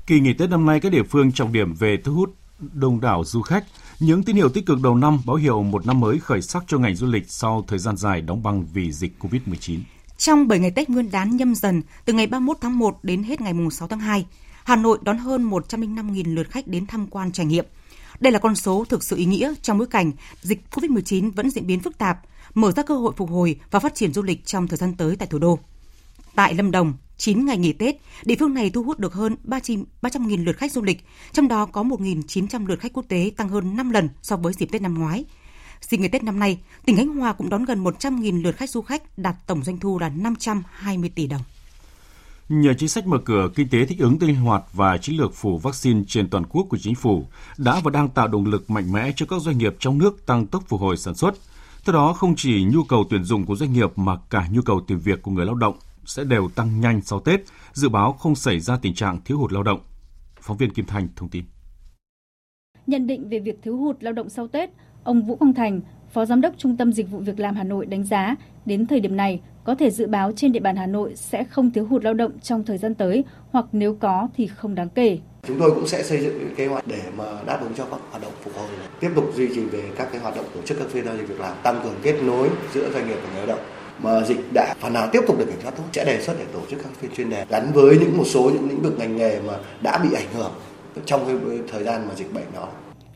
Kỳ 0.06 0.20
nghỉ 0.20 0.32
Tết 0.32 0.50
năm 0.50 0.66
nay, 0.66 0.80
các 0.80 0.92
địa 0.92 1.02
phương 1.02 1.32
trọng 1.32 1.52
điểm 1.52 1.74
về 1.74 1.96
thu 2.04 2.14
hút 2.14 2.39
đông 2.72 3.00
đảo 3.00 3.24
du 3.24 3.42
khách. 3.42 3.64
Những 4.00 4.22
tín 4.22 4.36
hiệu 4.36 4.48
tích 4.48 4.66
cực 4.66 4.80
đầu 4.82 4.94
năm 4.94 5.18
báo 5.26 5.36
hiệu 5.36 5.62
một 5.62 5.86
năm 5.86 6.00
mới 6.00 6.18
khởi 6.18 6.42
sắc 6.42 6.64
cho 6.66 6.78
ngành 6.78 6.94
du 6.94 7.06
lịch 7.06 7.30
sau 7.30 7.64
thời 7.68 7.78
gian 7.78 7.96
dài 7.96 8.20
đóng 8.20 8.42
băng 8.42 8.66
vì 8.72 8.92
dịch 8.92 9.12
COVID-19. 9.20 9.80
Trong 10.18 10.48
7 10.48 10.58
ngày 10.58 10.70
Tết 10.70 10.90
Nguyên 10.90 11.10
đán 11.10 11.36
nhâm 11.36 11.54
dần, 11.54 11.82
từ 12.04 12.12
ngày 12.12 12.26
31 12.26 12.56
tháng 12.60 12.78
1 12.78 12.98
đến 13.02 13.22
hết 13.22 13.40
ngày 13.40 13.54
6 13.70 13.88
tháng 13.88 14.00
2, 14.00 14.26
Hà 14.64 14.76
Nội 14.76 14.98
đón 15.02 15.18
hơn 15.18 15.50
105.000 15.50 16.34
lượt 16.34 16.50
khách 16.50 16.66
đến 16.66 16.86
tham 16.86 17.06
quan 17.06 17.32
trải 17.32 17.46
nghiệm. 17.46 17.64
Đây 18.20 18.32
là 18.32 18.38
con 18.38 18.56
số 18.56 18.84
thực 18.88 19.02
sự 19.02 19.16
ý 19.16 19.24
nghĩa 19.24 19.54
trong 19.62 19.78
bối 19.78 19.86
cảnh 19.86 20.12
dịch 20.40 20.60
COVID-19 20.70 21.32
vẫn 21.32 21.50
diễn 21.50 21.66
biến 21.66 21.80
phức 21.80 21.98
tạp, 21.98 22.20
mở 22.54 22.72
ra 22.72 22.82
cơ 22.82 22.96
hội 22.96 23.12
phục 23.16 23.30
hồi 23.30 23.60
và 23.70 23.80
phát 23.80 23.94
triển 23.94 24.12
du 24.12 24.22
lịch 24.22 24.46
trong 24.46 24.68
thời 24.68 24.76
gian 24.76 24.94
tới 24.94 25.16
tại 25.16 25.28
thủ 25.28 25.38
đô. 25.38 25.58
Tại 26.34 26.54
Lâm 26.54 26.70
Đồng, 26.70 26.94
9 27.20 27.46
ngày 27.46 27.58
nghỉ 27.58 27.72
Tết, 27.72 27.96
địa 28.24 28.36
phương 28.38 28.54
này 28.54 28.70
thu 28.70 28.82
hút 28.82 28.98
được 28.98 29.14
hơn 29.14 29.36
300.000 29.44 30.44
lượt 30.44 30.56
khách 30.56 30.72
du 30.72 30.82
lịch, 30.82 31.04
trong 31.32 31.48
đó 31.48 31.66
có 31.66 31.82
1.900 31.82 32.66
lượt 32.66 32.80
khách 32.80 32.92
quốc 32.92 33.04
tế 33.08 33.30
tăng 33.36 33.48
hơn 33.48 33.76
5 33.76 33.90
lần 33.90 34.08
so 34.22 34.36
với 34.36 34.52
dịp 34.52 34.66
Tết 34.72 34.82
năm 34.82 34.98
ngoái. 34.98 35.24
Dịp 35.80 35.98
nghỉ 35.98 36.08
Tết 36.08 36.22
năm 36.24 36.38
nay, 36.38 36.58
tỉnh 36.84 36.96
Khánh 36.96 37.08
Hòa 37.08 37.32
cũng 37.32 37.48
đón 37.48 37.64
gần 37.64 37.84
100.000 37.84 38.42
lượt 38.42 38.56
khách 38.56 38.70
du 38.70 38.82
khách, 38.82 39.18
đạt 39.18 39.34
tổng 39.46 39.62
doanh 39.62 39.78
thu 39.78 39.98
là 39.98 40.08
520 40.08 41.10
tỷ 41.14 41.26
đồng. 41.26 41.40
Nhờ 42.48 42.74
chính 42.74 42.88
sách 42.88 43.06
mở 43.06 43.18
cửa 43.24 43.48
kinh 43.54 43.68
tế 43.68 43.86
thích 43.86 43.98
ứng 43.98 44.16
linh 44.20 44.36
hoạt 44.36 44.62
và 44.72 44.98
chiến 44.98 45.16
lược 45.16 45.34
phủ 45.34 45.58
vaccine 45.58 46.02
trên 46.06 46.30
toàn 46.30 46.44
quốc 46.46 46.66
của 46.70 46.78
chính 46.78 46.94
phủ 46.94 47.26
đã 47.58 47.80
và 47.84 47.90
đang 47.90 48.08
tạo 48.08 48.28
động 48.28 48.46
lực 48.46 48.70
mạnh 48.70 48.92
mẽ 48.92 49.12
cho 49.16 49.26
các 49.26 49.42
doanh 49.42 49.58
nghiệp 49.58 49.76
trong 49.78 49.98
nước 49.98 50.26
tăng 50.26 50.46
tốc 50.46 50.64
phục 50.68 50.80
hồi 50.80 50.96
sản 50.96 51.14
xuất. 51.14 51.34
Theo 51.84 51.92
đó, 51.92 52.12
không 52.12 52.34
chỉ 52.36 52.64
nhu 52.64 52.84
cầu 52.84 53.06
tuyển 53.10 53.24
dụng 53.24 53.46
của 53.46 53.56
doanh 53.56 53.72
nghiệp 53.72 53.98
mà 53.98 54.16
cả 54.30 54.46
nhu 54.50 54.62
cầu 54.62 54.80
tìm 54.86 54.98
việc 54.98 55.22
của 55.22 55.30
người 55.30 55.46
lao 55.46 55.54
động 55.54 55.76
sẽ 56.04 56.24
đều 56.24 56.48
tăng 56.48 56.80
nhanh 56.80 57.00
sau 57.02 57.20
Tết, 57.20 57.40
dự 57.72 57.88
báo 57.88 58.12
không 58.12 58.34
xảy 58.34 58.60
ra 58.60 58.78
tình 58.82 58.94
trạng 58.94 59.20
thiếu 59.24 59.38
hụt 59.38 59.52
lao 59.52 59.62
động. 59.62 59.80
Phóng 60.40 60.56
viên 60.56 60.72
Kim 60.72 60.84
Thanh 60.84 61.08
thông 61.16 61.28
tin. 61.28 61.44
Nhận 62.86 63.06
định 63.06 63.28
về 63.28 63.38
việc 63.38 63.58
thiếu 63.62 63.76
hụt 63.76 63.96
lao 64.00 64.12
động 64.12 64.28
sau 64.28 64.48
Tết, 64.48 64.70
ông 65.04 65.22
Vũ 65.22 65.36
Quang 65.36 65.54
Thành, 65.54 65.80
Phó 66.12 66.24
Giám 66.24 66.40
đốc 66.40 66.54
Trung 66.58 66.76
tâm 66.76 66.92
Dịch 66.92 67.10
vụ 67.10 67.18
Việc 67.18 67.40
làm 67.40 67.54
Hà 67.54 67.64
Nội 67.64 67.86
đánh 67.86 68.04
giá, 68.04 68.36
đến 68.66 68.86
thời 68.86 69.00
điểm 69.00 69.16
này, 69.16 69.40
có 69.64 69.74
thể 69.74 69.90
dự 69.90 70.06
báo 70.06 70.32
trên 70.32 70.52
địa 70.52 70.60
bàn 70.60 70.76
Hà 70.76 70.86
Nội 70.86 71.12
sẽ 71.16 71.44
không 71.44 71.70
thiếu 71.70 71.86
hụt 71.86 72.04
lao 72.04 72.14
động 72.14 72.38
trong 72.40 72.64
thời 72.64 72.78
gian 72.78 72.94
tới, 72.94 73.24
hoặc 73.50 73.66
nếu 73.72 73.94
có 74.00 74.28
thì 74.36 74.46
không 74.46 74.74
đáng 74.74 74.88
kể. 74.88 75.18
Chúng 75.46 75.58
tôi 75.58 75.70
cũng 75.74 75.88
sẽ 75.88 76.02
xây 76.02 76.20
dựng 76.20 76.54
kế 76.56 76.66
hoạch 76.66 76.86
để 76.86 77.02
mà 77.16 77.24
đáp 77.46 77.58
ứng 77.62 77.74
cho 77.74 77.84
các 77.84 78.00
hoạt 78.10 78.22
động 78.22 78.32
phục 78.42 78.54
hồi. 78.56 78.68
Tiếp 79.00 79.10
tục 79.14 79.24
duy 79.34 79.48
trì 79.54 79.64
về 79.64 79.90
các 79.96 80.08
cái 80.12 80.20
hoạt 80.20 80.36
động 80.36 80.46
tổ 80.54 80.62
chức 80.62 80.78
các 80.78 80.88
phiên 80.88 81.04
giao 81.04 81.16
dịch 81.16 81.28
việc 81.28 81.40
làm, 81.40 81.56
tăng 81.62 81.80
cường 81.82 81.94
kết 82.02 82.22
nối 82.22 82.50
giữa 82.74 82.92
doanh 82.92 83.08
nghiệp 83.08 83.16
và 83.22 83.28
người 83.28 83.46
lao 83.46 83.56
động 83.56 83.66
mà 84.02 84.24
dịch 84.24 84.52
đã 84.54 84.74
phần 84.80 84.92
nào 84.92 85.08
tiếp 85.12 85.20
tục 85.26 85.38
được 85.38 85.44
kiểm 85.44 85.60
soát 85.62 85.70
tốt 85.76 85.84
sẽ 85.92 86.04
đề 86.04 86.20
xuất 86.20 86.34
để 86.38 86.44
tổ 86.52 86.60
chức 86.70 86.80
các 86.82 86.92
phiên 87.00 87.10
chuyên 87.16 87.30
đề 87.30 87.44
gắn 87.48 87.72
với 87.74 87.98
những 87.98 88.16
một 88.16 88.24
số 88.26 88.50
những 88.54 88.68
lĩnh 88.68 88.82
vực 88.82 88.98
ngành 88.98 89.16
nghề 89.16 89.40
mà 89.40 89.52
đã 89.82 89.98
bị 89.98 90.08
ảnh 90.16 90.26
hưởng 90.34 90.52
trong 91.04 91.20
cái 91.26 91.58
thời 91.68 91.84
gian 91.84 92.04
mà 92.08 92.14
dịch 92.14 92.34
bệnh 92.34 92.44
đó. 92.54 92.68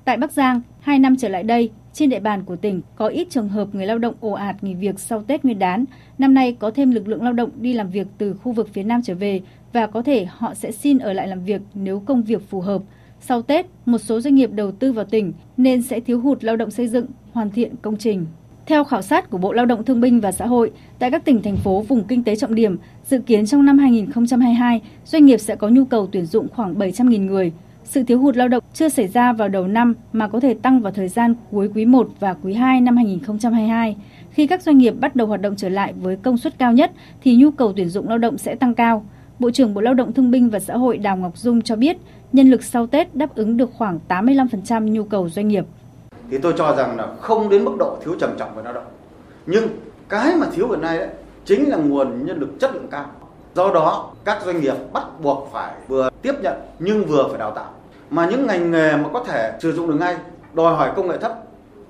Tại 0.05 0.17
Bắc 0.17 0.33
Giang, 0.33 0.61
hai 0.81 0.99
năm 0.99 1.17
trở 1.17 1.29
lại 1.29 1.43
đây, 1.43 1.71
trên 1.93 2.11
địa 2.11 2.21
bàn 2.21 2.45
của 2.45 2.57
tỉnh 2.57 2.81
có 2.97 3.07
ít 3.07 3.27
trường 3.31 3.49
hợp 3.49 3.69
người 3.73 3.87
lao 3.87 3.99
động 3.99 4.15
ồ 4.21 4.31
ạt 4.33 4.65
nghỉ 4.65 4.75
việc 4.75 5.01
sau 5.01 5.23
Tết 5.23 5.45
Nguyên 5.45 5.59
đán. 5.59 5.85
Năm 6.19 6.35
nay 6.35 6.57
có 6.59 6.71
thêm 6.71 6.91
lực 6.91 7.09
lượng 7.09 7.23
lao 7.23 7.33
động 7.33 7.51
đi 7.57 7.73
làm 7.73 7.91
việc 7.91 8.07
từ 8.19 8.35
khu 8.35 8.53
vực 8.53 8.69
phía 8.73 8.83
Nam 8.83 9.01
trở 9.05 9.15
về 9.15 9.41
và 9.73 9.87
có 9.87 10.03
thể 10.03 10.27
họ 10.31 10.55
sẽ 10.55 10.73
xin 10.73 10.99
ở 10.99 11.13
lại 11.13 11.29
làm 11.29 11.45
việc 11.45 11.61
nếu 11.75 12.03
công 12.07 12.23
việc 12.23 12.51
phù 12.51 12.61
hợp. 12.61 12.83
Sau 13.21 13.43
Tết, 13.43 13.67
một 13.87 13.99
số 13.99 14.21
doanh 14.21 14.35
nghiệp 14.35 14.51
đầu 14.53 14.73
tư 14.73 14.93
vào 14.93 15.05
tỉnh 15.05 15.33
nên 15.57 15.83
sẽ 15.83 16.01
thiếu 16.01 16.21
hụt 16.21 16.45
lao 16.45 16.57
động 16.57 16.71
xây 16.71 16.89
dựng, 16.89 17.07
hoàn 17.33 17.51
thiện 17.51 17.75
công 17.83 17.97
trình. 17.97 18.27
Theo 18.67 18.85
khảo 18.85 19.03
sát 19.03 19.31
của 19.31 19.39
Bộ 19.39 19.53
Lao 19.53 19.67
động 19.67 19.85
Thương 19.85 20.01
binh 20.01 20.21
và 20.21 20.33
Xã 20.33 20.47
hội, 20.47 20.71
tại 20.99 21.11
các 21.11 21.25
tỉnh 21.25 21.43
thành 21.43 21.57
phố 21.57 21.81
vùng 21.81 22.05
kinh 22.05 22.25
tế 22.25 22.37
trọng 22.37 22.55
điểm, 22.55 22.79
dự 23.05 23.19
kiến 23.19 23.47
trong 23.47 23.65
năm 23.65 23.79
2022, 23.79 24.81
doanh 25.05 25.27
nghiệp 25.27 25.39
sẽ 25.39 25.57
có 25.57 25.69
nhu 25.69 25.85
cầu 25.85 26.09
tuyển 26.13 26.27
dụng 26.27 26.49
khoảng 26.55 26.75
700.000 26.75 27.27
người. 27.27 27.53
Sự 27.85 28.03
thiếu 28.03 28.19
hụt 28.19 28.37
lao 28.37 28.49
động 28.49 28.65
chưa 28.75 28.89
xảy 28.89 29.09
ra 29.09 29.33
vào 29.33 29.49
đầu 29.49 29.69
năm 29.69 29.95
mà 30.13 30.29
có 30.29 30.41
thể 30.41 30.55
tăng 30.55 30.81
vào 30.81 30.93
thời 30.93 31.09
gian 31.09 31.35
cuối 31.51 31.71
quý 31.75 31.85
1 31.85 32.09
và 32.21 32.35
quý 32.43 32.55
2 32.55 32.81
năm 32.81 32.97
2022. 32.97 33.97
Khi 34.31 34.47
các 34.47 34.63
doanh 34.63 34.79
nghiệp 34.79 34.95
bắt 35.01 35.17
đầu 35.17 35.27
hoạt 35.27 35.41
động 35.41 35.57
trở 35.57 35.69
lại 35.69 35.93
với 35.93 36.17
công 36.17 36.39
suất 36.39 36.59
cao 36.59 36.73
nhất 36.73 36.91
thì 37.23 37.37
nhu 37.37 37.51
cầu 37.51 37.73
tuyển 37.77 37.89
dụng 37.89 38.09
lao 38.09 38.19
động 38.19 38.39
sẽ 38.39 38.55
tăng 38.55 38.75
cao. 38.75 39.07
Bộ 39.39 39.51
trưởng 39.51 39.75
Bộ 39.75 39.81
Lao 39.81 39.95
động 39.95 40.13
Thương 40.13 40.31
binh 40.31 40.51
và 40.51 40.61
Xã 40.61 40.77
hội 40.77 40.99
Đào 40.99 41.17
Ngọc 41.17 41.39
Dung 41.39 41.63
cho 41.63 41.77
biết, 41.77 41.97
nhân 42.33 42.51
lực 42.51 42.63
sau 42.63 42.87
Tết 42.87 43.17
đáp 43.17 43.35
ứng 43.35 43.57
được 43.57 43.71
khoảng 43.75 43.99
85% 44.09 44.85
nhu 44.85 45.05
cầu 45.05 45.29
doanh 45.29 45.49
nghiệp 45.49 45.65
thì 46.31 46.39
tôi 46.39 46.55
cho 46.57 46.75
rằng 46.77 46.97
là 46.97 47.09
không 47.21 47.49
đến 47.49 47.65
mức 47.65 47.73
độ 47.79 47.97
thiếu 48.05 48.15
trầm 48.21 48.37
trọng 48.37 48.57
về 48.57 48.63
lao 48.63 48.73
động. 48.73 48.87
Nhưng 49.47 49.69
cái 50.09 50.37
mà 50.37 50.47
thiếu 50.53 50.69
hiện 50.69 50.81
nay 50.81 50.99
đấy, 50.99 51.09
chính 51.45 51.71
là 51.71 51.77
nguồn 51.77 52.27
nhân 52.27 52.41
lực 52.41 52.49
chất 52.61 52.75
lượng 52.75 52.89
cao. 52.91 53.07
Do 53.55 53.73
đó, 53.75 54.11
các 54.25 54.43
doanh 54.45 54.61
nghiệp 54.61 54.75
bắt 54.93 55.05
buộc 55.23 55.49
phải 55.53 55.75
vừa 55.89 56.11
tiếp 56.23 56.35
nhận 56.43 56.55
nhưng 56.79 57.05
vừa 57.05 57.29
phải 57.29 57.39
đào 57.39 57.51
tạo. 57.51 57.71
Mà 58.11 58.27
những 58.27 58.47
ngành 58.47 58.71
nghề 58.71 58.97
mà 58.97 59.09
có 59.13 59.25
thể 59.25 59.53
sử 59.61 59.73
dụng 59.73 59.89
được 59.89 59.97
ngay, 60.01 60.17
đòi 60.53 60.75
hỏi 60.75 60.91
công 60.97 61.09
nghệ 61.09 61.19
thấp 61.19 61.33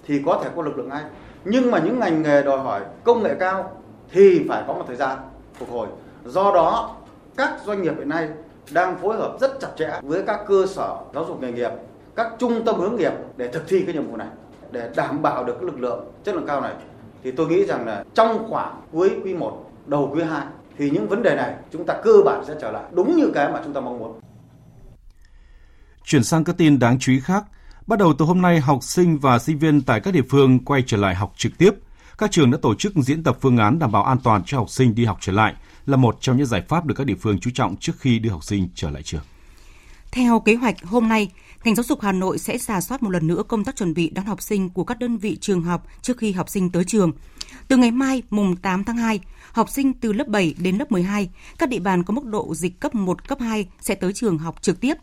thì 0.07 0.23
có 0.27 0.41
thể 0.45 0.51
có 0.57 0.63
lực 0.63 0.77
lượng 0.77 0.89
ngay. 0.89 1.03
Nhưng 1.45 1.71
mà 1.71 1.79
những 1.79 2.01
ngành 2.01 2.23
nghề 2.23 2.43
đòi 2.43 2.59
hỏi 2.59 2.81
công 3.05 3.23
nghệ 3.23 3.35
cao 3.41 3.71
thì 4.13 4.47
phải 4.49 4.63
có 4.67 4.75
một 4.75 4.85
thời 4.87 4.97
gian 4.97 5.19
phục 5.59 5.71
hồi. 5.71 5.87
Do 6.25 6.53
đó, 6.55 6.97
các 7.37 7.51
doanh 7.65 7.83
nghiệp 7.83 7.95
hiện 7.99 8.09
nay 8.09 8.29
đang 8.71 8.99
phối 8.99 9.17
hợp 9.17 9.37
rất 9.41 9.61
chặt 9.61 9.69
chẽ 9.77 9.91
với 10.03 10.23
các 10.27 10.41
cơ 10.47 10.67
sở 10.67 10.97
giáo 11.15 11.25
dục 11.25 11.43
nghề 11.43 11.53
nghiệp 11.53 11.71
các 12.16 12.32
trung 12.38 12.64
tâm 12.66 12.81
hướng 12.81 12.96
nghiệp 12.96 13.12
để 13.37 13.49
thực 13.49 13.69
thi 13.69 13.82
cái 13.87 13.94
nhiệm 13.94 14.06
vụ 14.06 14.16
này 14.16 14.28
để 14.70 14.90
đảm 14.96 15.22
bảo 15.22 15.44
được 15.44 15.55
cái 15.55 15.64
lực 15.64 15.81
lượng 15.81 16.12
chất 16.25 16.34
lượng 16.34 16.46
cao 16.46 16.61
này 16.61 16.72
thì 17.25 17.30
tôi 17.30 17.49
nghĩ 17.49 17.64
rằng 17.64 17.87
là 17.87 18.04
trong 18.14 18.47
khoảng 18.49 18.80
cuối 18.92 19.11
quý 19.25 19.35
1 19.35 19.71
đầu 19.87 20.11
quý 20.14 20.23
2 20.23 20.47
thì 20.78 20.90
những 20.90 21.09
vấn 21.09 21.23
đề 21.23 21.35
này 21.37 21.54
chúng 21.73 21.87
ta 21.87 21.94
cơ 22.04 22.12
bản 22.25 22.44
sẽ 22.47 22.54
trở 22.61 22.71
lại 22.71 22.83
đúng 22.92 23.16
như 23.16 23.30
cái 23.35 23.52
mà 23.52 23.61
chúng 23.64 23.73
ta 23.73 23.80
mong 23.80 23.99
muốn. 23.99 24.21
Chuyển 26.04 26.25
sang 26.25 26.44
các 26.44 26.56
tin 26.59 26.78
đáng 26.78 26.99
chú 26.99 27.12
ý 27.12 27.21
khác, 27.21 27.44
bắt 27.87 27.99
đầu 27.99 28.14
từ 28.18 28.25
hôm 28.25 28.42
nay 28.42 28.61
học 28.61 28.78
sinh 28.83 29.18
và 29.18 29.38
sinh 29.38 29.59
viên 29.59 29.83
tại 29.83 30.00
các 30.00 30.14
địa 30.14 30.23
phương 30.30 30.64
quay 30.64 30.83
trở 30.87 30.97
lại 30.97 31.14
học 31.14 31.33
trực 31.37 31.52
tiếp. 31.59 31.71
Các 32.18 32.30
trường 32.30 32.50
đã 32.50 32.59
tổ 32.62 32.75
chức 32.75 32.92
diễn 32.94 33.23
tập 33.23 33.37
phương 33.40 33.56
án 33.56 33.78
đảm 33.78 33.92
bảo 33.92 34.04
an 34.04 34.18
toàn 34.25 34.42
cho 34.47 34.59
học 34.59 34.71
sinh 34.71 34.94
đi 34.94 35.04
học 35.04 35.18
trở 35.21 35.33
lại 35.33 35.54
là 35.87 35.97
một 35.97 36.16
trong 36.21 36.37
những 36.37 36.47
giải 36.47 36.62
pháp 36.68 36.85
được 36.87 36.94
các 36.99 37.06
địa 37.06 37.14
phương 37.21 37.38
chú 37.38 37.50
trọng 37.54 37.76
trước 37.76 37.92
khi 37.99 38.18
đưa 38.18 38.30
học 38.30 38.44
sinh 38.44 38.68
trở 38.75 38.90
lại 38.90 39.02
trường. 39.02 39.23
Theo 40.12 40.40
kế 40.40 40.54
hoạch, 40.54 40.85
hôm 40.85 41.09
nay, 41.09 41.30
ngành 41.64 41.75
giáo 41.75 41.85
dục 41.85 42.00
Hà 42.00 42.12
Nội 42.12 42.38
sẽ 42.38 42.59
giả 42.59 42.80
soát 42.80 43.02
một 43.02 43.11
lần 43.11 43.26
nữa 43.26 43.42
công 43.49 43.64
tác 43.64 43.76
chuẩn 43.76 43.94
bị 43.94 44.11
đón 44.11 44.25
học 44.25 44.42
sinh 44.42 44.68
của 44.68 44.85
các 44.85 44.99
đơn 44.99 45.18
vị 45.18 45.37
trường 45.40 45.62
học 45.62 45.87
trước 46.02 46.18
khi 46.18 46.33
học 46.33 46.49
sinh 46.49 46.71
tới 46.71 46.85
trường. 46.85 47.12
Từ 47.68 47.76
ngày 47.76 47.90
mai, 47.90 48.23
mùng 48.30 48.56
8 48.56 48.85
tháng 48.85 48.97
2, 48.97 49.21
học 49.52 49.71
sinh 49.71 49.92
từ 49.92 50.12
lớp 50.12 50.28
7 50.28 50.54
đến 50.59 50.76
lớp 50.76 50.92
12, 50.92 51.30
các 51.59 51.68
địa 51.68 51.78
bàn 51.78 52.02
có 52.04 52.14
mức 52.14 52.25
độ 52.25 52.54
dịch 52.54 52.80
cấp 52.80 52.94
1, 52.94 53.28
cấp 53.28 53.38
2 53.40 53.68
sẽ 53.80 53.94
tới 53.94 54.12
trường 54.12 54.38
học 54.38 54.62
trực 54.62 54.80
tiếp. 54.80 54.94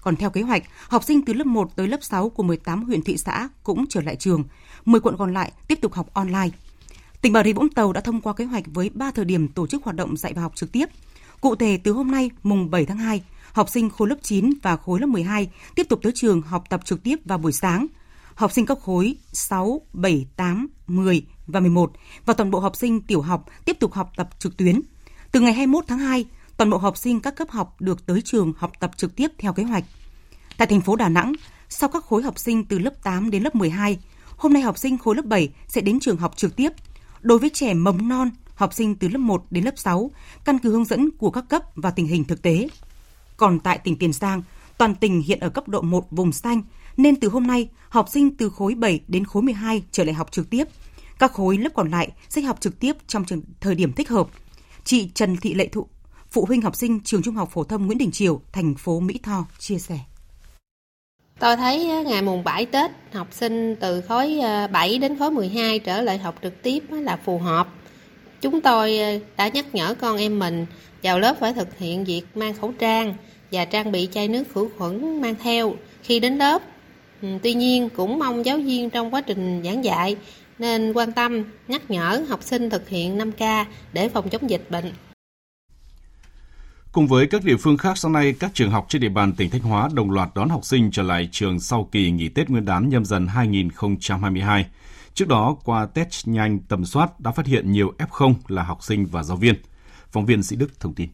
Còn 0.00 0.16
theo 0.16 0.30
kế 0.30 0.42
hoạch, 0.42 0.62
học 0.88 1.04
sinh 1.04 1.24
từ 1.24 1.32
lớp 1.32 1.46
1 1.46 1.76
tới 1.76 1.88
lớp 1.88 2.02
6 2.02 2.28
của 2.28 2.42
18 2.42 2.84
huyện 2.84 3.02
thị 3.02 3.16
xã 3.16 3.48
cũng 3.62 3.86
trở 3.88 4.00
lại 4.00 4.16
trường, 4.16 4.44
10 4.84 5.00
quận 5.00 5.16
còn 5.16 5.34
lại 5.34 5.52
tiếp 5.68 5.78
tục 5.82 5.92
học 5.92 6.14
online. 6.14 6.48
Tỉnh 7.20 7.32
Bà 7.32 7.44
Rịa 7.44 7.52
Vũng 7.52 7.68
Tàu 7.68 7.92
đã 7.92 8.00
thông 8.00 8.20
qua 8.20 8.32
kế 8.32 8.44
hoạch 8.44 8.64
với 8.66 8.90
3 8.94 9.10
thời 9.10 9.24
điểm 9.24 9.48
tổ 9.48 9.66
chức 9.66 9.84
hoạt 9.84 9.96
động 9.96 10.16
dạy 10.16 10.32
và 10.32 10.42
học 10.42 10.56
trực 10.56 10.72
tiếp. 10.72 10.86
Cụ 11.40 11.56
thể 11.56 11.78
từ 11.84 11.92
hôm 11.92 12.10
nay 12.10 12.30
mùng 12.42 12.70
7 12.70 12.86
tháng 12.86 12.98
2, 12.98 13.22
học 13.52 13.70
sinh 13.70 13.90
khối 13.90 14.08
lớp 14.08 14.16
9 14.22 14.50
và 14.62 14.76
khối 14.76 15.00
lớp 15.00 15.06
12 15.06 15.48
tiếp 15.74 15.86
tục 15.88 16.00
tới 16.02 16.12
trường 16.14 16.42
học 16.42 16.64
tập 16.68 16.80
trực 16.84 17.02
tiếp 17.02 17.16
vào 17.24 17.38
buổi 17.38 17.52
sáng. 17.52 17.86
Học 18.34 18.52
sinh 18.52 18.66
các 18.66 18.78
khối 18.82 19.16
6, 19.32 19.80
7, 19.92 20.26
8, 20.36 20.66
10 20.86 21.26
và 21.46 21.60
11 21.60 21.92
và 22.26 22.34
toàn 22.34 22.50
bộ 22.50 22.60
học 22.60 22.76
sinh 22.76 23.00
tiểu 23.00 23.20
học 23.20 23.46
tiếp 23.64 23.76
tục 23.80 23.92
học 23.92 24.10
tập 24.16 24.28
trực 24.38 24.56
tuyến. 24.56 24.80
Từ 25.32 25.40
ngày 25.40 25.52
21 25.52 25.84
tháng 25.86 25.98
2, 25.98 26.24
toàn 26.56 26.70
bộ 26.70 26.78
học 26.78 26.96
sinh 26.96 27.20
các 27.20 27.36
cấp 27.36 27.50
học 27.50 27.80
được 27.80 28.06
tới 28.06 28.22
trường 28.22 28.52
học 28.56 28.72
tập 28.80 28.90
trực 28.96 29.16
tiếp 29.16 29.32
theo 29.38 29.52
kế 29.52 29.62
hoạch. 29.62 29.84
Tại 30.56 30.66
thành 30.66 30.80
phố 30.80 30.96
Đà 30.96 31.08
Nẵng, 31.08 31.32
sau 31.68 31.88
các 31.88 32.04
khối 32.04 32.22
học 32.22 32.38
sinh 32.38 32.64
từ 32.64 32.78
lớp 32.78 33.02
8 33.02 33.30
đến 33.30 33.42
lớp 33.42 33.54
12, 33.54 33.98
hôm 34.36 34.52
nay 34.52 34.62
học 34.62 34.78
sinh 34.78 34.98
khối 34.98 35.16
lớp 35.16 35.24
7 35.24 35.48
sẽ 35.68 35.80
đến 35.80 36.00
trường 36.00 36.16
học 36.16 36.36
trực 36.36 36.56
tiếp. 36.56 36.72
Đối 37.20 37.38
với 37.38 37.50
trẻ 37.50 37.74
mầm 37.74 38.08
non, 38.08 38.30
học 38.54 38.74
sinh 38.74 38.94
từ 38.96 39.08
lớp 39.08 39.18
1 39.18 39.44
đến 39.50 39.64
lớp 39.64 39.74
6, 39.76 40.10
căn 40.44 40.58
cứ 40.58 40.70
hướng 40.70 40.84
dẫn 40.84 41.10
của 41.10 41.30
các 41.30 41.44
cấp 41.48 41.62
và 41.74 41.90
tình 41.90 42.06
hình 42.06 42.24
thực 42.24 42.42
tế. 42.42 42.68
Còn 43.36 43.60
tại 43.60 43.78
tỉnh 43.78 43.96
Tiền 43.96 44.12
Giang, 44.12 44.42
toàn 44.78 44.94
tỉnh 44.94 45.22
hiện 45.22 45.40
ở 45.40 45.48
cấp 45.48 45.68
độ 45.68 45.82
1 45.82 46.06
vùng 46.10 46.32
xanh, 46.32 46.62
nên 46.96 47.20
từ 47.20 47.28
hôm 47.28 47.46
nay, 47.46 47.68
học 47.88 48.08
sinh 48.08 48.36
từ 48.36 48.50
khối 48.50 48.74
7 48.74 49.00
đến 49.08 49.24
khối 49.24 49.42
12 49.42 49.82
trở 49.92 50.04
lại 50.04 50.14
học 50.14 50.32
trực 50.32 50.50
tiếp. 50.50 50.64
Các 51.18 51.32
khối 51.32 51.58
lớp 51.58 51.70
còn 51.74 51.90
lại 51.90 52.10
sẽ 52.28 52.42
học 52.42 52.60
trực 52.60 52.80
tiếp 52.80 52.96
trong 53.06 53.24
thời 53.60 53.74
điểm 53.74 53.92
thích 53.92 54.08
hợp. 54.08 54.28
Chị 54.84 55.10
Trần 55.14 55.36
Thị 55.36 55.54
Lệ 55.54 55.68
Thụ, 55.68 55.86
phụ 56.30 56.44
huynh 56.44 56.62
học 56.62 56.76
sinh 56.76 57.00
trường 57.00 57.22
Trung 57.22 57.34
học 57.34 57.50
phổ 57.52 57.64
thông 57.64 57.86
Nguyễn 57.86 57.98
Đình 57.98 58.10
Triều, 58.10 58.40
thành 58.52 58.74
phố 58.74 59.00
Mỹ 59.00 59.20
Tho 59.22 59.46
chia 59.58 59.78
sẻ. 59.78 59.98
Tôi 61.38 61.56
thấy 61.56 62.04
ngày 62.06 62.22
mùng 62.22 62.44
7 62.44 62.66
Tết, 62.66 62.90
học 63.12 63.28
sinh 63.30 63.76
từ 63.80 64.00
khối 64.00 64.38
ờ, 64.38 64.66
7 64.66 64.98
đến 64.98 65.18
khối 65.18 65.30
12 65.30 65.78
trở 65.78 66.02
lại 66.02 66.18
học 66.18 66.34
trực 66.42 66.62
tiếp 66.62 66.80
là 66.90 67.16
phù 67.24 67.38
hợp. 67.38 67.68
Chúng 68.40 68.60
tôi 68.60 68.98
ờ, 68.98 69.18
đã 69.36 69.48
nhắc 69.48 69.74
nhở 69.74 69.94
con 69.94 70.16
em 70.16 70.38
mình 70.38 70.66
vào 71.02 71.18
lớp 71.18 71.36
phải 71.40 71.52
thực 71.52 71.78
hiện 71.78 72.04
việc 72.04 72.22
mang 72.34 72.54
khẩu 72.54 72.72
trang 72.78 73.14
và 73.52 73.64
trang 73.64 73.92
bị 73.92 74.08
chai 74.12 74.28
nước 74.28 74.44
khử 74.54 74.68
khuẩn 74.78 75.20
mang 75.20 75.34
theo 75.42 75.74
khi 76.02 76.20
đến 76.20 76.36
lớp. 76.36 76.62
Ừ, 77.22 77.28
tuy 77.42 77.54
nhiên 77.54 77.88
cũng 77.88 78.18
mong 78.18 78.44
giáo 78.44 78.58
viên 78.58 78.90
trong 78.90 79.14
quá 79.14 79.20
trình 79.20 79.62
giảng 79.64 79.84
dạy 79.84 80.16
nên 80.58 80.92
quan 80.92 81.12
tâm 81.12 81.44
nhắc 81.68 81.90
nhở 81.90 82.24
học 82.28 82.42
sinh 82.42 82.70
thực 82.70 82.88
hiện 82.88 83.18
5K 83.18 83.64
để 83.92 84.08
phòng 84.08 84.28
chống 84.28 84.50
dịch 84.50 84.70
bệnh. 84.70 84.92
Cùng 86.92 87.06
với 87.06 87.26
các 87.26 87.44
địa 87.44 87.56
phương 87.56 87.76
khác, 87.76 87.98
sáng 87.98 88.12
nay 88.12 88.34
các 88.40 88.50
trường 88.54 88.70
học 88.70 88.86
trên 88.88 89.02
địa 89.02 89.08
bàn 89.08 89.32
tỉnh 89.32 89.50
Thanh 89.50 89.60
Hóa 89.60 89.88
đồng 89.92 90.10
loạt 90.10 90.28
đón 90.34 90.48
học 90.48 90.64
sinh 90.64 90.90
trở 90.90 91.02
lại 91.02 91.28
trường 91.32 91.60
sau 91.60 91.88
kỳ 91.92 92.10
nghỉ 92.10 92.28
Tết 92.28 92.50
Nguyên 92.50 92.64
đán 92.64 92.88
nhâm 92.88 93.04
dần 93.04 93.26
2022. 93.26 94.66
Trước 95.14 95.28
đó, 95.28 95.56
qua 95.64 95.86
test 95.86 96.28
nhanh 96.28 96.58
tầm 96.58 96.84
soát 96.84 97.20
đã 97.20 97.32
phát 97.32 97.46
hiện 97.46 97.72
nhiều 97.72 97.92
F0 97.98 98.34
là 98.48 98.62
học 98.62 98.78
sinh 98.82 99.06
và 99.06 99.22
giáo 99.22 99.36
viên. 99.36 99.54
Phóng 100.10 100.26
viên 100.26 100.42
Sĩ 100.42 100.56
Đức 100.56 100.80
thông 100.80 100.94
tin. 100.94 101.08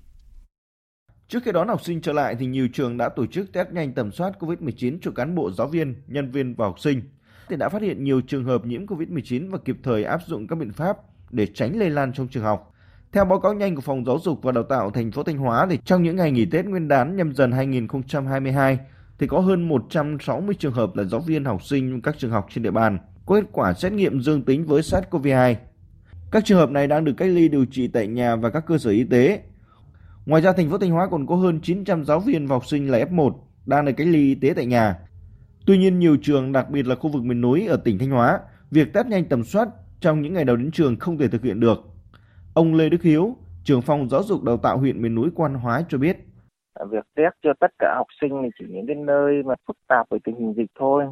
Trước 1.33 1.43
khi 1.45 1.53
đón 1.53 1.69
học 1.69 1.85
sinh 1.85 2.01
trở 2.01 2.12
lại 2.12 2.37
thì 2.39 2.47
nhiều 2.47 2.69
trường 2.73 2.97
đã 2.97 3.09
tổ 3.09 3.27
chức 3.27 3.53
test 3.53 3.69
nhanh 3.69 3.93
tầm 3.93 4.12
soát 4.12 4.33
COVID-19 4.41 4.99
cho 5.03 5.11
cán 5.11 5.35
bộ 5.35 5.51
giáo 5.51 5.67
viên, 5.67 5.95
nhân 6.07 6.31
viên 6.31 6.55
và 6.55 6.67
học 6.67 6.81
sinh. 6.81 7.03
Thì 7.49 7.57
đã 7.57 7.69
phát 7.69 7.83
hiện 7.83 8.05
nhiều 8.05 8.21
trường 8.21 8.45
hợp 8.45 8.67
nhiễm 8.67 8.87
COVID-19 8.87 9.51
và 9.51 9.59
kịp 9.65 9.77
thời 9.83 10.05
áp 10.05 10.21
dụng 10.27 10.47
các 10.47 10.57
biện 10.57 10.73
pháp 10.73 10.97
để 11.31 11.47
tránh 11.47 11.79
lây 11.79 11.91
lan 11.91 12.12
trong 12.12 12.29
trường 12.29 12.43
học. 12.43 12.75
Theo 13.12 13.25
báo 13.25 13.41
cáo 13.41 13.55
nhanh 13.55 13.75
của 13.75 13.81
Phòng 13.81 14.05
Giáo 14.05 14.19
dục 14.19 14.43
và 14.43 14.53
Đào 14.53 14.65
tạo 14.65 14.91
thành 14.91 15.11
phố 15.11 15.23
Thanh 15.23 15.39
Hóa 15.39 15.67
thì 15.71 15.79
trong 15.85 16.03
những 16.03 16.17
ngày 16.17 16.33
nghỉ 16.33 16.45
Tết 16.45 16.67
Nguyên 16.67 16.89
đán 16.89 17.17
nhâm 17.17 17.35
dần 17.35 17.53
2022 17.53 18.79
thì 19.19 19.27
có 19.27 19.41
hơn 19.41 19.69
160 19.69 20.55
trường 20.59 20.73
hợp 20.73 20.97
là 20.97 21.05
giáo 21.05 21.21
viên 21.21 21.45
học 21.45 21.62
sinh 21.65 22.03
các 22.03 22.19
trường 22.19 22.31
học 22.31 22.47
trên 22.55 22.62
địa 22.62 22.71
bàn 22.71 22.99
có 23.27 23.35
kết 23.35 23.45
quả 23.53 23.75
xét 23.75 23.93
nghiệm 23.93 24.21
dương 24.21 24.43
tính 24.43 24.67
với 24.67 24.83
SARS-CoV-2. 24.83 25.55
Các 26.31 26.45
trường 26.45 26.59
hợp 26.59 26.71
này 26.71 26.87
đang 26.87 27.05
được 27.05 27.15
cách 27.17 27.29
ly 27.29 27.49
điều 27.49 27.65
trị 27.65 27.89
tại 27.89 28.07
nhà 28.07 28.37
và 28.37 28.51
các 28.51 28.65
cơ 28.67 28.79
sở 28.79 28.91
y 28.91 29.05
tế. 29.05 29.43
Ngoài 30.26 30.43
ra 30.43 30.52
thành 30.52 30.71
phố 30.71 30.79
Thanh 30.79 30.91
Hóa 30.91 31.09
còn 31.11 31.26
có 31.26 31.35
hơn 31.37 31.61
900 31.62 32.05
giáo 32.05 32.21
viên 32.21 32.47
và 32.47 32.57
học 32.57 32.67
sinh 32.67 32.91
là 32.91 32.99
F1 32.99 33.33
đang 33.67 33.85
được 33.85 33.93
cách 33.97 34.07
ly 34.07 34.19
y 34.19 34.35
tế 34.35 34.52
tại 34.57 34.67
nhà. 34.67 34.97
Tuy 35.67 35.79
nhiên 35.79 35.99
nhiều 35.99 36.17
trường 36.23 36.52
đặc 36.52 36.71
biệt 36.71 36.87
là 36.87 36.95
khu 36.95 37.11
vực 37.11 37.23
miền 37.25 37.41
núi 37.41 37.67
ở 37.67 37.76
tỉnh 37.76 37.99
Thanh 37.99 38.11
Hóa, 38.11 38.41
việc 38.71 38.93
test 38.93 39.07
nhanh 39.07 39.25
tầm 39.25 39.45
soát 39.45 39.69
trong 40.00 40.23
những 40.23 40.35
ngày 40.35 40.45
đầu 40.45 40.57
đến 40.57 40.71
trường 40.71 40.97
không 40.97 41.19
thể 41.19 41.29
thực 41.29 41.43
hiện 41.43 41.61
được 41.61 41.79
Ông 42.55 42.75
Lê 42.75 42.88
Đức 42.88 43.02
Hiếu, 43.02 43.37
trưởng 43.64 43.83
phòng 43.83 44.09
giáo 44.09 44.23
dục 44.23 44.43
đào 44.43 44.57
tạo 44.57 44.79
huyện 44.79 45.02
miền 45.02 45.14
núi 45.14 45.31
Quan 45.35 45.55
Hóa 45.55 45.83
cho 45.88 45.99
biết. 45.99 46.17
Việc 46.91 47.07
test 47.14 47.35
cho 47.43 47.52
tất 47.61 47.71
cả 47.79 47.95
học 47.97 48.07
sinh 48.21 48.43
thì 48.43 48.49
chỉ 48.59 48.64
những 48.69 48.87
cái 48.87 48.97
nơi 48.97 49.43
mà 49.43 49.55
phức 49.67 49.76
tạp 49.88 50.11
về 50.11 50.19
tình 50.25 50.37
hình 50.37 50.55
dịch 50.57 50.71
thôi. 50.79 51.05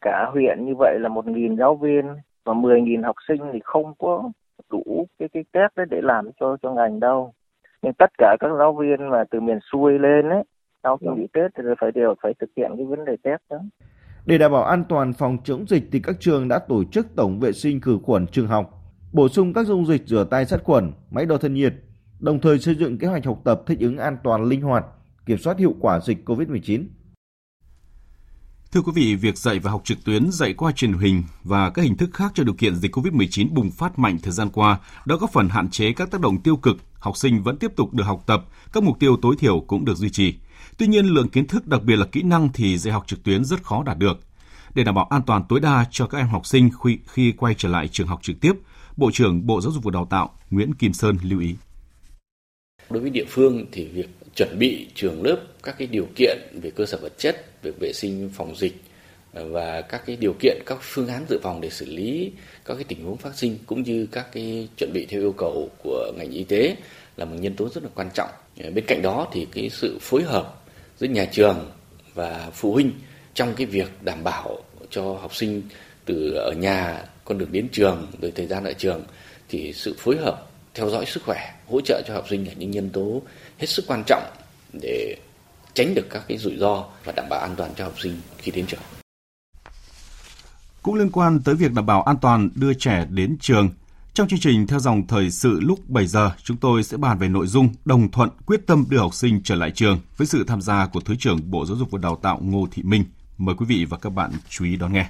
Cả 0.00 0.30
huyện 0.32 0.66
như 0.66 0.72
vậy 0.78 0.98
là 1.00 1.08
1.000 1.08 1.56
giáo 1.56 1.76
viên 1.76 2.04
và 2.44 2.52
10.000 2.52 3.04
học 3.04 3.16
sinh 3.28 3.40
thì 3.52 3.58
không 3.64 3.94
có 3.98 4.30
đủ 4.70 5.06
cái 5.18 5.28
cái 5.32 5.44
test 5.52 5.76
đấy 5.76 5.86
để 5.90 6.00
làm 6.02 6.30
cho 6.40 6.56
cho 6.62 6.72
ngành 6.72 7.00
đâu. 7.00 7.32
Nhưng 7.82 7.92
tất 7.92 8.10
cả 8.18 8.36
các 8.40 8.48
giáo 8.58 8.76
viên 8.80 9.10
mà 9.10 9.24
từ 9.30 9.40
miền 9.40 9.58
xuôi 9.72 9.98
lên 9.98 10.28
ấy, 10.28 10.44
sau 10.82 10.96
khi 10.96 11.06
nghỉ 11.16 11.26
Tết 11.32 11.50
thì 11.56 11.62
phải 11.80 11.92
đều 11.92 12.14
phải 12.22 12.34
thực 12.40 12.50
hiện 12.56 12.70
cái 12.76 12.86
vấn 12.86 13.04
đề 13.04 13.16
test 13.22 13.40
đó. 13.50 13.58
Để 14.26 14.38
đảm 14.38 14.52
bảo 14.52 14.64
an 14.64 14.84
toàn 14.88 15.12
phòng 15.12 15.38
chống 15.44 15.64
dịch 15.68 15.82
thì 15.92 16.00
các 16.00 16.16
trường 16.20 16.48
đã 16.48 16.58
tổ 16.58 16.84
chức 16.84 17.06
tổng 17.16 17.40
vệ 17.40 17.52
sinh 17.52 17.80
khử 17.80 17.98
khuẩn 18.02 18.26
trường 18.26 18.46
học 18.46 18.82
bổ 19.12 19.28
sung 19.28 19.52
các 19.52 19.66
dung 19.66 19.86
dịch 19.86 20.02
rửa 20.06 20.24
tay 20.24 20.44
sát 20.44 20.64
khuẩn, 20.64 20.92
máy 21.10 21.26
đo 21.26 21.36
thân 21.36 21.54
nhiệt, 21.54 21.74
đồng 22.20 22.40
thời 22.40 22.58
xây 22.58 22.74
dựng 22.74 22.98
kế 22.98 23.06
hoạch 23.06 23.24
học 23.24 23.38
tập 23.44 23.62
thích 23.66 23.80
ứng 23.80 23.98
an 23.98 24.16
toàn 24.24 24.44
linh 24.44 24.60
hoạt, 24.60 24.84
kiểm 25.26 25.38
soát 25.38 25.58
hiệu 25.58 25.74
quả 25.80 26.00
dịch 26.00 26.28
COVID-19. 26.28 26.84
Thưa 28.72 28.80
quý 28.82 28.92
vị, 28.94 29.14
việc 29.14 29.38
dạy 29.38 29.58
và 29.58 29.70
học 29.70 29.82
trực 29.84 30.04
tuyến, 30.04 30.30
dạy 30.30 30.52
qua 30.52 30.72
truyền 30.72 30.92
hình 30.92 31.22
và 31.44 31.70
các 31.70 31.82
hình 31.82 31.96
thức 31.96 32.10
khác 32.12 32.32
cho 32.34 32.44
điều 32.44 32.54
kiện 32.54 32.76
dịch 32.76 32.96
COVID-19 32.96 33.48
bùng 33.54 33.70
phát 33.70 33.98
mạnh 33.98 34.18
thời 34.22 34.32
gian 34.32 34.50
qua 34.50 34.78
đã 35.06 35.16
góp 35.16 35.32
phần 35.32 35.48
hạn 35.48 35.70
chế 35.70 35.92
các 35.92 36.10
tác 36.10 36.20
động 36.20 36.42
tiêu 36.42 36.56
cực, 36.56 36.76
học 36.98 37.16
sinh 37.16 37.42
vẫn 37.42 37.56
tiếp 37.56 37.72
tục 37.76 37.94
được 37.94 38.04
học 38.04 38.22
tập, 38.26 38.44
các 38.72 38.82
mục 38.82 38.96
tiêu 39.00 39.16
tối 39.22 39.36
thiểu 39.38 39.60
cũng 39.60 39.84
được 39.84 39.96
duy 39.96 40.10
trì. 40.10 40.34
Tuy 40.78 40.86
nhiên, 40.86 41.06
lượng 41.06 41.28
kiến 41.28 41.46
thức 41.46 41.66
đặc 41.66 41.82
biệt 41.82 41.96
là 41.96 42.06
kỹ 42.06 42.22
năng 42.22 42.48
thì 42.52 42.78
dạy 42.78 42.92
học 42.92 43.04
trực 43.06 43.22
tuyến 43.22 43.44
rất 43.44 43.62
khó 43.62 43.82
đạt 43.82 43.98
được. 43.98 44.20
Để 44.74 44.84
đảm 44.84 44.94
bảo 44.94 45.04
an 45.04 45.22
toàn 45.26 45.42
tối 45.48 45.60
đa 45.60 45.84
cho 45.90 46.06
các 46.06 46.18
em 46.18 46.28
học 46.28 46.46
sinh 46.46 46.70
khi, 46.82 46.98
khi 47.06 47.32
quay 47.32 47.54
trở 47.58 47.68
lại 47.68 47.88
trường 47.88 48.06
học 48.06 48.22
trực 48.22 48.40
tiếp, 48.40 48.52
Bộ 48.96 49.10
trưởng 49.10 49.46
Bộ 49.46 49.60
Giáo 49.60 49.72
dục 49.72 49.84
và 49.84 49.90
Đào 49.90 50.06
tạo 50.10 50.30
Nguyễn 50.50 50.74
Kim 50.74 50.92
Sơn 50.92 51.16
lưu 51.22 51.40
ý. 51.40 51.54
Đối 52.90 53.02
với 53.02 53.10
địa 53.10 53.24
phương 53.28 53.66
thì 53.72 53.88
việc 53.88 54.21
chuẩn 54.36 54.58
bị 54.58 54.86
trường 54.94 55.22
lớp 55.22 55.36
các 55.62 55.74
cái 55.78 55.86
điều 55.86 56.08
kiện 56.16 56.38
về 56.62 56.70
cơ 56.70 56.86
sở 56.86 56.98
vật 56.98 57.12
chất, 57.18 57.62
về 57.62 57.70
vệ 57.80 57.92
sinh 57.92 58.30
phòng 58.34 58.56
dịch 58.56 58.74
ờ, 59.32 59.48
và 59.48 59.80
các 59.80 60.02
cái 60.06 60.16
điều 60.16 60.34
kiện 60.40 60.58
các 60.66 60.78
phương 60.80 61.08
án 61.08 61.24
dự 61.28 61.38
phòng 61.42 61.60
để 61.60 61.70
xử 61.70 61.86
lý 61.86 62.32
các 62.64 62.74
cái 62.74 62.84
tình 62.88 63.04
huống 63.04 63.16
phát 63.16 63.34
sinh 63.36 63.58
cũng 63.66 63.82
như 63.82 64.06
các 64.12 64.26
cái 64.32 64.68
chuẩn 64.76 64.92
bị 64.92 65.06
theo 65.06 65.20
yêu 65.20 65.32
cầu 65.32 65.70
của 65.84 66.12
ngành 66.16 66.30
y 66.30 66.44
tế 66.44 66.76
là 67.16 67.24
một 67.24 67.36
nhân 67.40 67.54
tố 67.56 67.68
rất 67.68 67.84
là 67.84 67.90
quan 67.94 68.10
trọng. 68.14 68.28
Ờ, 68.62 68.70
bên 68.70 68.84
cạnh 68.86 69.02
đó 69.02 69.28
thì 69.32 69.46
cái 69.52 69.70
sự 69.70 69.98
phối 70.00 70.22
hợp 70.22 70.62
giữa 70.98 71.06
nhà 71.06 71.24
trường 71.24 71.70
và 72.14 72.50
phụ 72.52 72.72
huynh 72.72 72.92
trong 73.34 73.54
cái 73.54 73.66
việc 73.66 73.88
đảm 74.00 74.24
bảo 74.24 74.58
cho 74.90 75.02
học 75.02 75.34
sinh 75.34 75.62
từ 76.04 76.32
ở 76.34 76.52
nhà 76.52 77.04
con 77.24 77.38
đường 77.38 77.52
đến 77.52 77.68
trường 77.72 78.06
rồi 78.20 78.32
thời 78.34 78.46
gian 78.46 78.64
ở 78.64 78.72
trường 78.72 79.04
thì 79.48 79.72
sự 79.72 79.94
phối 79.98 80.16
hợp 80.16 80.48
theo 80.74 80.90
dõi 80.90 81.06
sức 81.06 81.22
khỏe 81.22 81.54
hỗ 81.68 81.80
trợ 81.80 82.02
cho 82.06 82.14
học 82.14 82.26
sinh 82.30 82.46
là 82.46 82.52
những 82.56 82.70
nhân 82.70 82.90
tố 82.90 83.22
hết 83.62 83.68
sức 83.68 83.84
quan 83.88 84.02
trọng 84.06 84.22
để 84.82 85.16
tránh 85.74 85.94
được 85.94 86.06
các 86.10 86.22
cái 86.28 86.38
rủi 86.38 86.56
ro 86.56 86.84
và 87.04 87.12
đảm 87.16 87.26
bảo 87.30 87.40
an 87.40 87.54
toàn 87.56 87.70
cho 87.76 87.84
học 87.84 87.94
sinh 88.02 88.20
khi 88.38 88.52
đến 88.52 88.66
trường. 88.66 88.80
Cũng 90.82 90.94
liên 90.94 91.10
quan 91.10 91.40
tới 91.42 91.54
việc 91.54 91.72
đảm 91.72 91.86
bảo 91.86 92.02
an 92.02 92.16
toàn 92.22 92.48
đưa 92.54 92.74
trẻ 92.74 93.06
đến 93.10 93.36
trường, 93.40 93.70
trong 94.14 94.28
chương 94.28 94.40
trình 94.40 94.66
theo 94.66 94.78
dòng 94.78 95.06
thời 95.06 95.30
sự 95.30 95.60
lúc 95.60 95.88
7 95.88 96.06
giờ, 96.06 96.30
chúng 96.42 96.56
tôi 96.56 96.82
sẽ 96.82 96.96
bàn 96.96 97.18
về 97.18 97.28
nội 97.28 97.46
dung 97.46 97.68
đồng 97.84 98.10
thuận 98.10 98.30
quyết 98.46 98.66
tâm 98.66 98.84
đưa 98.88 98.98
học 98.98 99.14
sinh 99.14 99.40
trở 99.44 99.54
lại 99.54 99.70
trường 99.70 100.00
với 100.16 100.26
sự 100.26 100.44
tham 100.44 100.62
gia 100.62 100.86
của 100.86 101.00
Thứ 101.00 101.14
trưởng 101.18 101.50
Bộ 101.50 101.66
Giáo 101.66 101.76
dục 101.76 101.90
và 101.90 101.98
Đào 102.02 102.18
tạo 102.22 102.38
Ngô 102.42 102.68
Thị 102.70 102.82
Minh. 102.82 103.04
Mời 103.38 103.54
quý 103.58 103.66
vị 103.66 103.84
và 103.84 103.98
các 103.98 104.10
bạn 104.10 104.30
chú 104.48 104.64
ý 104.64 104.76
đón 104.76 104.92
nghe. 104.92 105.06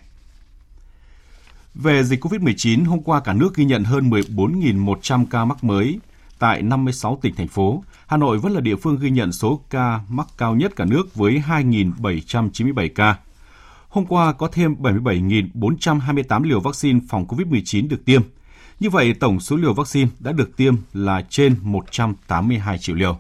Về 1.74 2.04
dịch 2.04 2.24
COVID-19, 2.24 2.84
hôm 2.84 3.02
qua 3.02 3.20
cả 3.20 3.32
nước 3.32 3.54
ghi 3.54 3.64
nhận 3.64 3.84
hơn 3.84 4.10
14.100 4.10 5.26
ca 5.30 5.44
mắc 5.44 5.64
mới 5.64 5.98
tại 6.42 6.62
56 6.62 7.18
tỉnh, 7.22 7.34
thành 7.34 7.48
phố. 7.48 7.84
Hà 8.06 8.16
Nội 8.16 8.38
vẫn 8.38 8.52
là 8.52 8.60
địa 8.60 8.76
phương 8.76 8.98
ghi 9.00 9.10
nhận 9.10 9.32
số 9.32 9.60
ca 9.70 10.00
mắc 10.08 10.28
cao 10.38 10.54
nhất 10.54 10.72
cả 10.76 10.84
nước 10.84 11.14
với 11.14 11.42
2.797 11.48 12.88
ca. 12.94 13.16
Hôm 13.88 14.06
qua 14.06 14.32
có 14.32 14.48
thêm 14.52 14.74
77.428 14.74 16.42
liều 16.42 16.60
vaccine 16.60 17.00
phòng 17.08 17.26
COVID-19 17.26 17.88
được 17.88 18.04
tiêm. 18.04 18.22
Như 18.80 18.90
vậy, 18.90 19.14
tổng 19.14 19.40
số 19.40 19.56
liều 19.56 19.74
vaccine 19.74 20.10
đã 20.18 20.32
được 20.32 20.56
tiêm 20.56 20.74
là 20.92 21.22
trên 21.28 21.56
182 21.62 22.78
triệu 22.78 22.96
liều. 22.96 23.18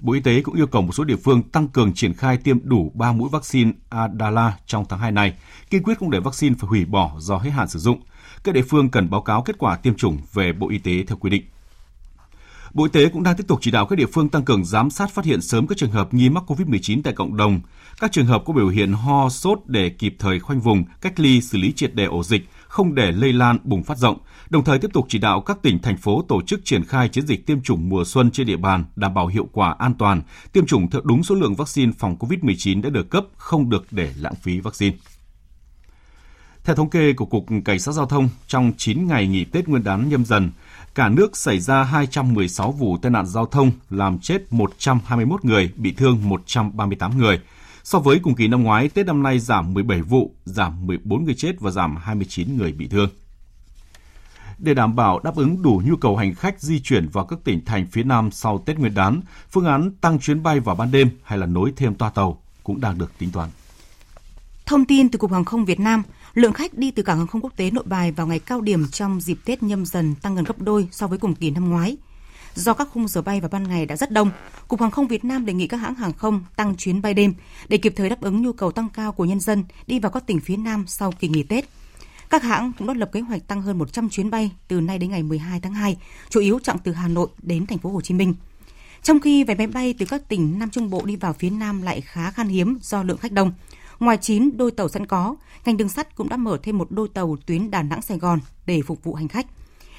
Bộ 0.00 0.12
Y 0.12 0.20
tế 0.20 0.42
cũng 0.42 0.54
yêu 0.54 0.66
cầu 0.66 0.82
một 0.82 0.92
số 0.92 1.04
địa 1.04 1.16
phương 1.24 1.42
tăng 1.42 1.68
cường 1.68 1.92
triển 1.94 2.14
khai 2.14 2.36
tiêm 2.36 2.58
đủ 2.62 2.92
3 2.94 3.12
mũi 3.12 3.28
vaccine 3.32 3.72
Adala 3.88 4.58
trong 4.66 4.84
tháng 4.88 4.98
2 4.98 5.12
này, 5.12 5.34
kiên 5.70 5.82
quyết 5.82 5.98
không 5.98 6.10
để 6.10 6.20
vaccine 6.20 6.54
phải 6.58 6.68
hủy 6.68 6.84
bỏ 6.84 7.12
do 7.18 7.36
hết 7.36 7.50
hạn 7.50 7.68
sử 7.68 7.78
dụng. 7.78 8.00
Các 8.44 8.54
địa 8.54 8.64
phương 8.68 8.88
cần 8.88 9.10
báo 9.10 9.22
cáo 9.22 9.42
kết 9.42 9.58
quả 9.58 9.76
tiêm 9.76 9.94
chủng 9.94 10.18
về 10.32 10.52
Bộ 10.52 10.68
Y 10.70 10.78
tế 10.78 11.04
theo 11.06 11.16
quy 11.16 11.30
định. 11.30 11.44
Bộ 12.74 12.84
Y 12.84 12.90
tế 12.92 13.08
cũng 13.08 13.22
đang 13.22 13.36
tiếp 13.36 13.44
tục 13.48 13.58
chỉ 13.62 13.70
đạo 13.70 13.86
các 13.86 13.96
địa 13.96 14.06
phương 14.06 14.28
tăng 14.28 14.44
cường 14.44 14.64
giám 14.64 14.90
sát 14.90 15.10
phát 15.10 15.24
hiện 15.24 15.40
sớm 15.40 15.66
các 15.66 15.78
trường 15.78 15.90
hợp 15.90 16.14
nghi 16.14 16.28
mắc 16.28 16.44
COVID-19 16.46 17.00
tại 17.04 17.12
cộng 17.12 17.36
đồng, 17.36 17.60
các 18.00 18.12
trường 18.12 18.26
hợp 18.26 18.42
có 18.46 18.52
biểu 18.52 18.68
hiện 18.68 18.92
ho, 18.92 19.28
sốt 19.28 19.58
để 19.66 19.88
kịp 19.88 20.16
thời 20.18 20.40
khoanh 20.40 20.60
vùng, 20.60 20.84
cách 21.00 21.20
ly, 21.20 21.40
xử 21.40 21.58
lý 21.58 21.72
triệt 21.72 21.94
đề 21.94 22.04
ổ 22.04 22.22
dịch, 22.22 22.48
không 22.68 22.94
để 22.94 23.12
lây 23.12 23.32
lan 23.32 23.58
bùng 23.64 23.82
phát 23.82 23.98
rộng, 23.98 24.18
đồng 24.50 24.64
thời 24.64 24.78
tiếp 24.78 24.90
tục 24.92 25.06
chỉ 25.08 25.18
đạo 25.18 25.40
các 25.40 25.62
tỉnh 25.62 25.78
thành 25.78 25.96
phố 25.96 26.24
tổ 26.28 26.42
chức 26.42 26.64
triển 26.64 26.84
khai 26.84 27.08
chiến 27.08 27.26
dịch 27.26 27.46
tiêm 27.46 27.62
chủng 27.62 27.88
mùa 27.88 28.04
xuân 28.04 28.30
trên 28.30 28.46
địa 28.46 28.56
bàn 28.56 28.84
đảm 28.96 29.14
bảo 29.14 29.26
hiệu 29.26 29.48
quả 29.52 29.76
an 29.78 29.94
toàn, 29.98 30.22
tiêm 30.52 30.66
chủng 30.66 30.90
theo 30.90 31.00
đúng 31.04 31.22
số 31.22 31.34
lượng 31.34 31.54
vaccine 31.54 31.92
phòng 31.98 32.16
COVID-19 32.18 32.82
đã 32.82 32.90
được 32.90 33.10
cấp, 33.10 33.24
không 33.36 33.70
được 33.70 33.86
để 33.90 34.12
lãng 34.16 34.34
phí 34.34 34.60
vaccine. 34.60 34.96
Theo 36.64 36.76
thống 36.76 36.90
kê 36.90 37.12
của 37.12 37.26
Cục 37.26 37.46
Cảnh 37.64 37.78
sát 37.78 37.92
Giao 37.92 38.06
thông, 38.06 38.28
trong 38.46 38.72
9 38.76 39.06
ngày 39.06 39.26
nghỉ 39.26 39.44
Tết 39.44 39.68
Nguyên 39.68 39.84
đán 39.84 40.08
nhâm 40.08 40.24
dần, 40.24 40.50
cả 40.94 41.08
nước 41.08 41.36
xảy 41.36 41.60
ra 41.60 41.82
216 41.82 42.72
vụ 42.72 42.98
tai 42.98 43.10
nạn 43.10 43.26
giao 43.26 43.46
thông, 43.46 43.70
làm 43.90 44.18
chết 44.18 44.42
121 44.50 45.44
người, 45.44 45.72
bị 45.76 45.92
thương 45.92 46.28
138 46.28 47.18
người. 47.18 47.40
So 47.84 47.98
với 47.98 48.18
cùng 48.22 48.34
kỳ 48.34 48.48
năm 48.48 48.62
ngoái, 48.62 48.88
Tết 48.88 49.06
năm 49.06 49.22
nay 49.22 49.38
giảm 49.38 49.74
17 49.74 50.02
vụ, 50.02 50.34
giảm 50.44 50.86
14 50.86 51.24
người 51.24 51.34
chết 51.34 51.60
và 51.60 51.70
giảm 51.70 51.96
29 51.96 52.56
người 52.56 52.72
bị 52.72 52.88
thương. 52.88 53.10
Để 54.58 54.74
đảm 54.74 54.96
bảo 54.96 55.20
đáp 55.24 55.36
ứng 55.36 55.62
đủ 55.62 55.82
nhu 55.84 55.96
cầu 55.96 56.16
hành 56.16 56.34
khách 56.34 56.60
di 56.60 56.80
chuyển 56.80 57.08
vào 57.08 57.24
các 57.24 57.38
tỉnh 57.44 57.64
thành 57.64 57.86
phía 57.86 58.02
Nam 58.02 58.30
sau 58.30 58.58
Tết 58.66 58.78
Nguyên 58.78 58.94
đán, 58.94 59.20
phương 59.50 59.64
án 59.64 59.90
tăng 60.00 60.18
chuyến 60.18 60.42
bay 60.42 60.60
vào 60.60 60.76
ban 60.76 60.90
đêm 60.90 61.10
hay 61.22 61.38
là 61.38 61.46
nối 61.46 61.72
thêm 61.76 61.94
toa 61.94 62.10
tàu 62.10 62.42
cũng 62.62 62.80
đang 62.80 62.98
được 62.98 63.12
tính 63.18 63.30
toán. 63.30 63.50
Thông 64.66 64.84
tin 64.84 65.08
từ 65.08 65.18
Cục 65.18 65.32
Hàng 65.32 65.44
không 65.44 65.64
Việt 65.64 65.80
Nam, 65.80 66.02
lượng 66.34 66.52
khách 66.52 66.74
đi 66.74 66.90
từ 66.90 67.02
cảng 67.02 67.18
hàng 67.18 67.26
không 67.26 67.40
quốc 67.40 67.56
tế 67.56 67.70
Nội 67.70 67.84
Bài 67.86 68.12
vào 68.12 68.26
ngày 68.26 68.38
cao 68.38 68.60
điểm 68.60 68.88
trong 68.88 69.20
dịp 69.20 69.38
Tết 69.44 69.62
nhâm 69.62 69.86
dần 69.86 70.14
tăng 70.22 70.34
gần 70.34 70.44
gấp 70.44 70.60
đôi 70.60 70.88
so 70.90 71.06
với 71.06 71.18
cùng 71.18 71.34
kỳ 71.34 71.50
năm 71.50 71.70
ngoái. 71.70 71.96
Do 72.54 72.74
các 72.74 72.88
khung 72.92 73.08
giờ 73.08 73.22
bay 73.22 73.40
vào 73.40 73.48
ban 73.52 73.68
ngày 73.68 73.86
đã 73.86 73.96
rất 73.96 74.10
đông, 74.10 74.30
Cục 74.68 74.80
Hàng 74.80 74.90
không 74.90 75.08
Việt 75.08 75.24
Nam 75.24 75.46
đề 75.46 75.52
nghị 75.52 75.66
các 75.66 75.76
hãng 75.76 75.94
hàng 75.94 76.12
không 76.12 76.44
tăng 76.56 76.76
chuyến 76.76 77.02
bay 77.02 77.14
đêm 77.14 77.34
để 77.68 77.76
kịp 77.76 77.92
thời 77.96 78.08
đáp 78.08 78.20
ứng 78.20 78.42
nhu 78.42 78.52
cầu 78.52 78.72
tăng 78.72 78.88
cao 78.88 79.12
của 79.12 79.24
nhân 79.24 79.40
dân 79.40 79.64
đi 79.86 79.98
vào 79.98 80.12
các 80.12 80.26
tỉnh 80.26 80.40
phía 80.40 80.56
Nam 80.56 80.84
sau 80.86 81.12
kỳ 81.12 81.28
nghỉ 81.28 81.42
Tết. 81.42 81.64
Các 82.30 82.42
hãng 82.42 82.72
cũng 82.78 82.86
đã 82.86 82.94
lập 82.94 83.10
kế 83.12 83.20
hoạch 83.20 83.46
tăng 83.46 83.62
hơn 83.62 83.78
100 83.78 84.08
chuyến 84.08 84.30
bay 84.30 84.50
từ 84.68 84.80
nay 84.80 84.98
đến 84.98 85.10
ngày 85.10 85.22
12 85.22 85.60
tháng 85.60 85.74
2, 85.74 85.96
chủ 86.28 86.40
yếu 86.40 86.58
chặng 86.58 86.78
từ 86.84 86.92
Hà 86.92 87.08
Nội 87.08 87.28
đến 87.42 87.66
thành 87.66 87.78
phố 87.78 87.90
Hồ 87.90 88.00
Chí 88.00 88.14
Minh. 88.14 88.34
Trong 89.02 89.20
khi 89.20 89.44
vé 89.44 89.54
máy 89.54 89.66
bay 89.66 89.94
từ 89.98 90.06
các 90.06 90.28
tỉnh 90.28 90.58
Nam 90.58 90.70
Trung 90.70 90.90
Bộ 90.90 91.02
đi 91.04 91.16
vào 91.16 91.32
phía 91.32 91.50
Nam 91.50 91.82
lại 91.82 92.00
khá 92.00 92.30
khan 92.30 92.48
hiếm 92.48 92.78
do 92.82 93.02
lượng 93.02 93.18
khách 93.18 93.32
đông. 93.32 93.52
Ngoài 94.04 94.18
9 94.20 94.56
đôi 94.56 94.70
tàu 94.70 94.88
sẵn 94.88 95.06
có, 95.06 95.36
ngành 95.64 95.76
đường 95.76 95.88
sắt 95.88 96.16
cũng 96.16 96.28
đã 96.28 96.36
mở 96.36 96.58
thêm 96.62 96.78
một 96.78 96.90
đôi 96.90 97.08
tàu 97.14 97.36
tuyến 97.46 97.70
Đà 97.70 97.82
Nẵng 97.82 98.02
Sài 98.02 98.18
Gòn 98.18 98.38
để 98.66 98.82
phục 98.82 99.04
vụ 99.04 99.14
hành 99.14 99.28
khách. 99.28 99.46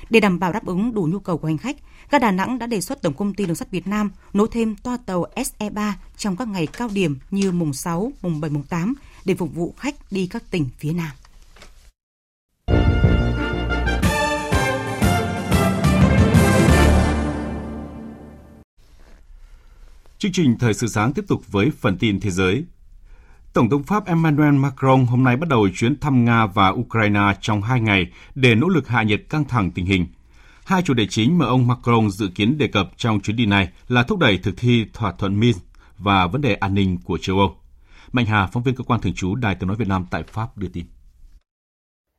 Để 0.09 0.19
đảm 0.19 0.39
bảo 0.39 0.53
đáp 0.53 0.65
ứng 0.65 0.93
đủ 0.93 1.07
nhu 1.11 1.19
cầu 1.19 1.37
của 1.37 1.47
hành 1.47 1.57
khách, 1.57 1.75
ga 2.11 2.19
Đà 2.19 2.31
Nẵng 2.31 2.59
đã 2.59 2.67
đề 2.67 2.81
xuất 2.81 3.01
Tổng 3.01 3.13
công 3.13 3.33
ty 3.33 3.45
Đường 3.45 3.55
sắt 3.55 3.71
Việt 3.71 3.87
Nam 3.87 4.11
nối 4.33 4.47
thêm 4.51 4.75
toa 4.75 4.97
tàu 4.97 5.25
SE3 5.35 5.93
trong 6.17 6.35
các 6.35 6.47
ngày 6.47 6.67
cao 6.67 6.89
điểm 6.93 7.17
như 7.31 7.51
mùng 7.51 7.73
6, 7.73 8.11
mùng 8.21 8.41
7, 8.41 8.51
mùng 8.51 8.63
8 8.63 8.93
để 9.25 9.35
phục 9.35 9.55
vụ 9.55 9.73
khách 9.77 9.95
đi 10.11 10.27
các 10.27 10.51
tỉnh 10.51 10.69
phía 10.79 10.93
Nam. 10.93 11.11
Chương 20.17 20.31
trình 20.31 20.57
Thời 20.59 20.73
sự 20.73 20.87
sáng 20.87 21.13
tiếp 21.13 21.25
tục 21.27 21.51
với 21.51 21.71
phần 21.79 21.97
tin 21.97 22.19
thế 22.19 22.31
giới. 22.31 22.65
Tổng 23.55 23.69
thống 23.69 23.83
Pháp 23.83 24.05
Emmanuel 24.05 24.53
Macron 24.53 25.05
hôm 25.05 25.23
nay 25.23 25.37
bắt 25.37 25.49
đầu 25.49 25.67
chuyến 25.73 25.99
thăm 25.99 26.25
Nga 26.25 26.45
và 26.45 26.69
Ukraine 26.69 27.33
trong 27.41 27.61
hai 27.61 27.81
ngày 27.81 28.11
để 28.35 28.55
nỗ 28.55 28.67
lực 28.67 28.87
hạ 28.87 29.03
nhiệt 29.03 29.21
căng 29.29 29.45
thẳng 29.45 29.71
tình 29.71 29.85
hình. 29.85 30.05
Hai 30.65 30.81
chủ 30.81 30.93
đề 30.93 31.07
chính 31.07 31.37
mà 31.37 31.45
ông 31.45 31.67
Macron 31.67 32.09
dự 32.09 32.27
kiến 32.35 32.57
đề 32.57 32.67
cập 32.67 32.89
trong 32.97 33.19
chuyến 33.19 33.37
đi 33.37 33.45
này 33.45 33.69
là 33.87 34.03
thúc 34.03 34.19
đẩy 34.19 34.37
thực 34.37 34.53
thi 34.57 34.85
thỏa 34.93 35.11
thuận 35.11 35.39
Minsk 35.39 35.65
và 35.97 36.27
vấn 36.27 36.41
đề 36.41 36.55
an 36.55 36.73
ninh 36.73 36.97
của 37.05 37.17
châu 37.17 37.39
Âu. 37.39 37.55
Mạnh 38.11 38.25
Hà, 38.25 38.47
phóng 38.47 38.63
viên 38.63 38.75
cơ 38.75 38.83
quan 38.83 39.01
thường 39.01 39.13
trú 39.13 39.35
Đài 39.35 39.55
tiếng 39.55 39.67
nói 39.67 39.77
Việt 39.77 39.87
Nam 39.87 40.05
tại 40.11 40.23
Pháp 40.27 40.57
đưa 40.57 40.67
tin. 40.67 40.85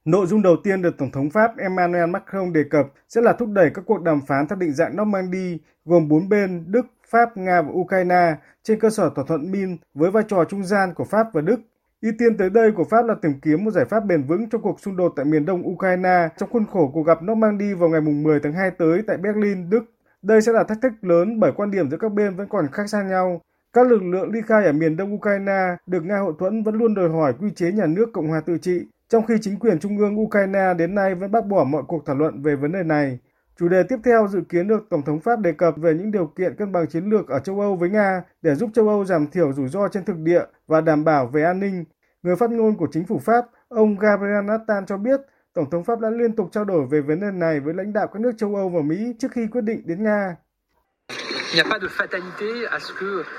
Nội 0.05 0.27
dung 0.27 0.43
đầu 0.43 0.57
tiên 0.65 0.83
được 0.83 0.99
Tổng 0.99 1.11
thống 1.11 1.31
Pháp 1.31 1.51
Emmanuel 1.59 2.11
Macron 2.11 2.53
đề 2.53 2.61
cập 2.71 2.87
sẽ 3.09 3.21
là 3.21 3.33
thúc 3.39 3.49
đẩy 3.49 3.71
các 3.75 3.83
cuộc 3.87 4.03
đàm 4.03 4.21
phán 4.27 4.49
theo 4.49 4.59
định 4.59 4.73
dạng 4.73 4.97
Normandy 4.97 5.59
gồm 5.85 6.09
bốn 6.09 6.29
bên 6.29 6.65
Đức, 6.67 6.87
Pháp, 7.11 7.37
Nga 7.37 7.63
và 7.63 7.69
Ukraine 7.73 8.35
trên 8.63 8.81
cơ 8.81 8.91
sở 8.91 9.11
thỏa 9.15 9.25
thuận 9.29 9.51
Min 9.51 9.77
với 9.95 10.11
vai 10.11 10.25
trò 10.29 10.45
trung 10.45 10.65
gian 10.65 10.95
của 10.95 11.05
Pháp 11.05 11.27
và 11.33 11.41
Đức. 11.41 11.61
Ưu 12.03 12.13
tiên 12.19 12.37
tới 12.37 12.51
đây 12.51 12.73
của 12.73 12.85
Pháp 12.85 13.07
là 13.07 13.15
tìm 13.23 13.33
kiếm 13.43 13.65
một 13.65 13.71
giải 13.71 13.85
pháp 13.85 14.01
bền 14.05 14.23
vững 14.23 14.49
cho 14.51 14.59
cuộc 14.59 14.81
xung 14.81 14.97
đột 14.97 15.13
tại 15.17 15.25
miền 15.25 15.47
đông 15.47 15.69
Ukraine 15.69 16.29
trong 16.37 16.51
khuôn 16.51 16.67
khổ 16.67 16.91
cuộc 16.95 17.03
gặp 17.03 17.19
Normandy 17.23 17.75
vào 17.75 17.89
ngày 17.89 18.01
10 18.01 18.41
tháng 18.41 18.53
2 18.53 18.71
tới 18.71 19.03
tại 19.07 19.17
Berlin, 19.17 19.71
Đức. 19.71 19.85
Đây 20.23 20.41
sẽ 20.41 20.53
là 20.53 20.65
thách 20.65 20.79
thức 20.83 20.93
lớn 21.03 21.41
bởi 21.41 21.53
quan 21.57 21.71
điểm 21.71 21.91
giữa 21.91 21.97
các 21.97 22.13
bên 22.13 22.37
vẫn 22.37 22.49
còn 22.49 22.67
khác 22.73 22.87
xa 22.89 23.03
nhau. 23.03 23.41
Các 23.73 23.87
lực 23.87 24.03
lượng 24.03 24.31
ly 24.33 24.41
khai 24.47 24.65
ở 24.65 24.73
miền 24.73 24.97
đông 24.97 25.15
Ukraine 25.15 25.77
được 25.87 26.05
Nga 26.05 26.19
hậu 26.19 26.33
thuẫn 26.33 26.63
vẫn 26.63 26.75
luôn 26.75 26.95
đòi 26.95 27.09
hỏi 27.09 27.35
quy 27.41 27.51
chế 27.51 27.73
nhà 27.73 27.87
nước 27.87 28.07
Cộng 28.13 28.29
hòa 28.29 28.41
tự 28.47 28.59
trị, 28.59 28.87
trong 29.09 29.27
khi 29.27 29.35
chính 29.41 29.59
quyền 29.59 29.79
trung 29.79 29.99
ương 29.99 30.21
Ukraine 30.21 30.75
đến 30.79 30.95
nay 30.95 31.15
vẫn 31.15 31.33
bác 31.33 31.47
bỏ 31.47 31.65
mọi 31.65 31.83
cuộc 31.89 32.07
thảo 32.07 32.17
luận 32.17 32.43
về 32.43 32.57
vấn 32.57 32.73
đề 32.73 32.83
này. 32.83 33.19
Chủ 33.59 33.69
đề 33.69 33.83
tiếp 33.83 33.97
theo 34.05 34.29
dự 34.29 34.41
kiến 34.49 34.69
được 34.69 34.87
Tổng 34.91 35.03
thống 35.03 35.21
Pháp 35.21 35.41
đề 35.41 35.53
cập 35.53 35.77
về 35.77 35.95
những 35.95 36.11
điều 36.11 36.27
kiện 36.27 36.57
cân 36.57 36.73
bằng 36.73 36.87
chiến 36.87 37.05
lược 37.05 37.29
ở 37.29 37.39
châu 37.39 37.61
Âu 37.61 37.77
với 37.77 37.91
Nga 37.91 38.23
để 38.43 38.55
giúp 38.55 38.71
châu 38.75 38.89
Âu 38.89 39.05
giảm 39.05 39.27
thiểu 39.27 39.53
rủi 39.53 39.69
ro 39.69 39.89
trên 39.89 40.05
thực 40.05 40.17
địa 40.19 40.43
và 40.67 40.81
đảm 40.81 41.05
bảo 41.05 41.27
về 41.27 41.43
an 41.43 41.61
ninh. 41.61 41.85
Người 42.23 42.37
phát 42.37 42.51
ngôn 42.51 42.77
của 42.77 42.89
chính 42.93 43.07
phủ 43.07 43.19
Pháp, 43.19 43.47
ông 43.69 43.99
Gabriel 43.99 44.45
Nathan 44.45 44.87
cho 44.87 44.97
biết 44.97 45.21
Tổng 45.55 45.71
thống 45.71 45.85
Pháp 45.85 46.01
đã 46.01 46.11
liên 46.11 46.37
tục 46.37 46.49
trao 46.53 46.65
đổi 46.65 46.87
về 46.87 47.01
vấn 47.01 47.21
đề 47.21 47.31
này 47.31 47.61
với 47.61 47.75
lãnh 47.75 47.93
đạo 47.93 48.07
các 48.07 48.21
nước 48.21 48.33
châu 48.37 48.55
Âu 48.55 48.69
và 48.69 48.83
Mỹ 48.83 49.15
trước 49.19 49.31
khi 49.31 49.47
quyết 49.47 49.61
định 49.65 49.83
đến 49.87 50.03
Nga. 50.03 50.37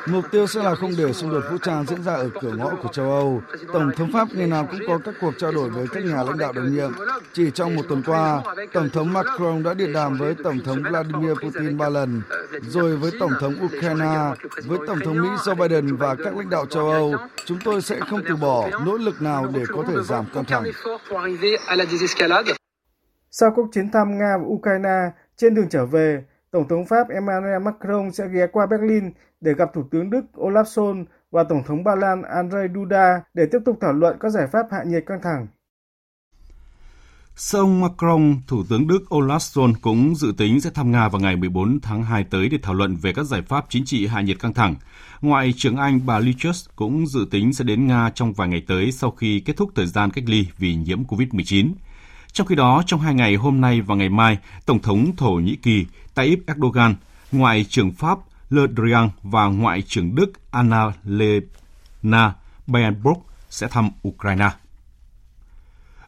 Mục 0.06 0.26
tiêu 0.32 0.48
sẽ 0.48 0.64
là 0.64 0.76
không 0.76 0.92
để 0.98 1.14
xung 1.14 1.30
đột 1.32 1.44
vũ 1.52 1.58
trang 1.58 1.86
diễn 1.86 2.04
ra 2.04 2.14
ở 2.14 2.30
cửa 2.42 2.52
ngõ 2.58 2.70
của 2.84 2.90
châu 2.94 3.12
Âu. 3.12 3.42
Tổng 3.74 3.92
thống 3.98 4.12
Pháp 4.14 4.28
ngày 4.34 4.48
nào 4.48 4.68
cũng 4.72 4.80
có 4.88 5.00
các 5.06 5.14
cuộc 5.22 5.34
trao 5.38 5.52
đổi 5.52 5.70
với 5.70 5.88
các 5.94 6.06
nhà 6.06 6.24
lãnh 6.24 6.38
đạo 6.38 6.54
đồng 6.54 6.76
nhiệm. 6.76 6.92
Chỉ 7.34 7.52
trong 7.52 7.76
một 7.76 7.82
tuần 7.90 8.04
qua, 8.06 8.42
Tổng 8.74 8.90
thống 8.90 9.14
Macron 9.14 9.64
đã 9.64 9.74
điện 9.74 9.94
đàm 9.94 10.18
với 10.18 10.36
Tổng 10.44 10.60
thống 10.66 10.84
Vladimir 10.90 11.32
Putin 11.44 11.78
ba 11.78 11.90
lần, 11.90 12.22
rồi 12.62 12.98
với 12.98 13.12
Tổng 13.20 13.32
thống 13.40 13.56
Ukraine, 13.66 14.18
với 14.66 14.80
Tổng 14.88 15.00
thống 15.06 15.22
Mỹ 15.22 15.30
Joe 15.46 15.56
Biden 15.56 15.96
và 15.96 16.16
các 16.16 16.38
lãnh 16.38 16.50
đạo 16.50 16.66
châu 16.66 16.90
Âu. 16.90 17.16
Chúng 17.46 17.60
tôi 17.64 17.82
sẽ 17.82 18.00
không 18.10 18.22
từ 18.30 18.36
bỏ 18.36 18.70
nỗ 18.86 18.98
lực 18.98 19.22
nào 19.22 19.48
để 19.54 19.64
có 19.68 19.84
thể 19.88 19.96
giảm 20.04 20.26
căng 20.34 20.46
thẳng. 20.46 20.64
Sau 23.32 23.52
cuộc 23.56 23.68
chiến 23.72 23.92
thăm 23.92 24.18
Nga 24.18 24.38
và 24.38 24.44
Ukraine, 24.46 25.12
trên 25.38 25.56
đường 25.56 25.70
trở 25.70 25.86
về, 25.86 26.24
Tổng 26.58 26.68
thống 26.68 26.86
Pháp 26.86 27.10
Emmanuel 27.10 27.62
Macron 27.62 28.12
sẽ 28.12 28.24
ghé 28.34 28.48
qua 28.52 28.66
Berlin 28.66 29.12
để 29.42 29.54
gặp 29.54 29.70
Thủ 29.74 29.84
tướng 29.92 30.10
Đức 30.10 30.22
Olaf 30.36 30.64
Scholz 30.64 31.06
và 31.32 31.44
Tổng 31.44 31.64
thống 31.68 31.84
Ba 31.84 31.96
Lan 31.96 32.22
Andrzej 32.22 32.74
Duda 32.74 33.22
để 33.34 33.46
tiếp 33.52 33.60
tục 33.66 33.78
thảo 33.82 33.94
luận 33.94 34.18
các 34.20 34.30
giải 34.30 34.48
pháp 34.48 34.66
hạ 34.72 34.84
nhiệt 34.84 35.04
căng 35.06 35.22
thẳng. 35.22 35.48
Sau 37.36 37.62
ông 37.62 37.82
Macron, 37.82 38.36
Thủ 38.48 38.64
tướng 38.70 38.88
Đức 38.88 39.00
Olaf 39.10 39.38
Scholz 39.38 39.74
cũng 39.82 40.16
dự 40.16 40.34
tính 40.38 40.62
sẽ 40.62 40.70
thăm 40.70 40.92
Nga 40.92 41.10
vào 41.10 41.22
ngày 41.22 41.36
14 41.36 41.80
tháng 41.82 42.04
2 42.04 42.24
tới 42.24 42.50
để 42.50 42.58
thảo 42.62 42.74
luận 42.74 42.96
về 42.96 43.14
các 43.14 43.24
giải 43.24 43.42
pháp 43.42 43.66
chính 43.70 43.86
trị 43.86 44.08
hạ 44.08 44.22
nhiệt 44.22 44.40
căng 44.40 44.54
thẳng. 44.54 44.76
Ngoại 45.22 45.54
trưởng 45.58 45.76
Anh 45.76 46.00
bà 46.06 46.20
Liz 46.20 46.34
Truss 46.38 46.70
cũng 46.76 47.08
dự 47.08 47.28
tính 47.32 47.54
sẽ 47.54 47.64
đến 47.64 47.88
Nga 47.88 48.12
trong 48.16 48.34
vài 48.34 48.48
ngày 48.48 48.64
tới 48.68 48.92
sau 48.92 49.12
khi 49.12 49.40
kết 49.40 49.58
thúc 49.58 49.70
thời 49.76 49.88
gian 49.88 50.12
cách 50.12 50.24
ly 50.28 50.48
vì 50.58 50.76
nhiễm 50.76 51.04
COVID-19. 51.04 51.72
Trong 52.32 52.48
khi 52.48 52.56
đó, 52.56 52.84
trong 52.86 53.00
hai 53.00 53.14
ngày 53.14 53.36
hôm 53.36 53.62
nay 53.62 53.82
và 53.82 53.96
ngày 53.96 54.10
mai, 54.10 54.38
Tổng 54.66 54.82
thống 54.82 55.16
Thổ 55.18 55.32
Nhĩ 55.32 55.56
Kỳ 55.56 55.86
Tayyip 56.14 56.40
Erdogan, 56.48 56.96
Ngoại 57.32 57.66
trưởng 57.70 57.92
Pháp 57.92 58.18
Le 58.50 58.62
Drian 58.78 59.10
và 59.24 59.46
Ngoại 59.46 59.82
trưởng 59.82 60.16
Đức 60.16 60.32
Anna 60.52 60.92
Lena 61.04 62.34
Baerbock 62.68 63.26
sẽ 63.50 63.68
thăm 63.68 63.90
Ukraine. 64.08 64.50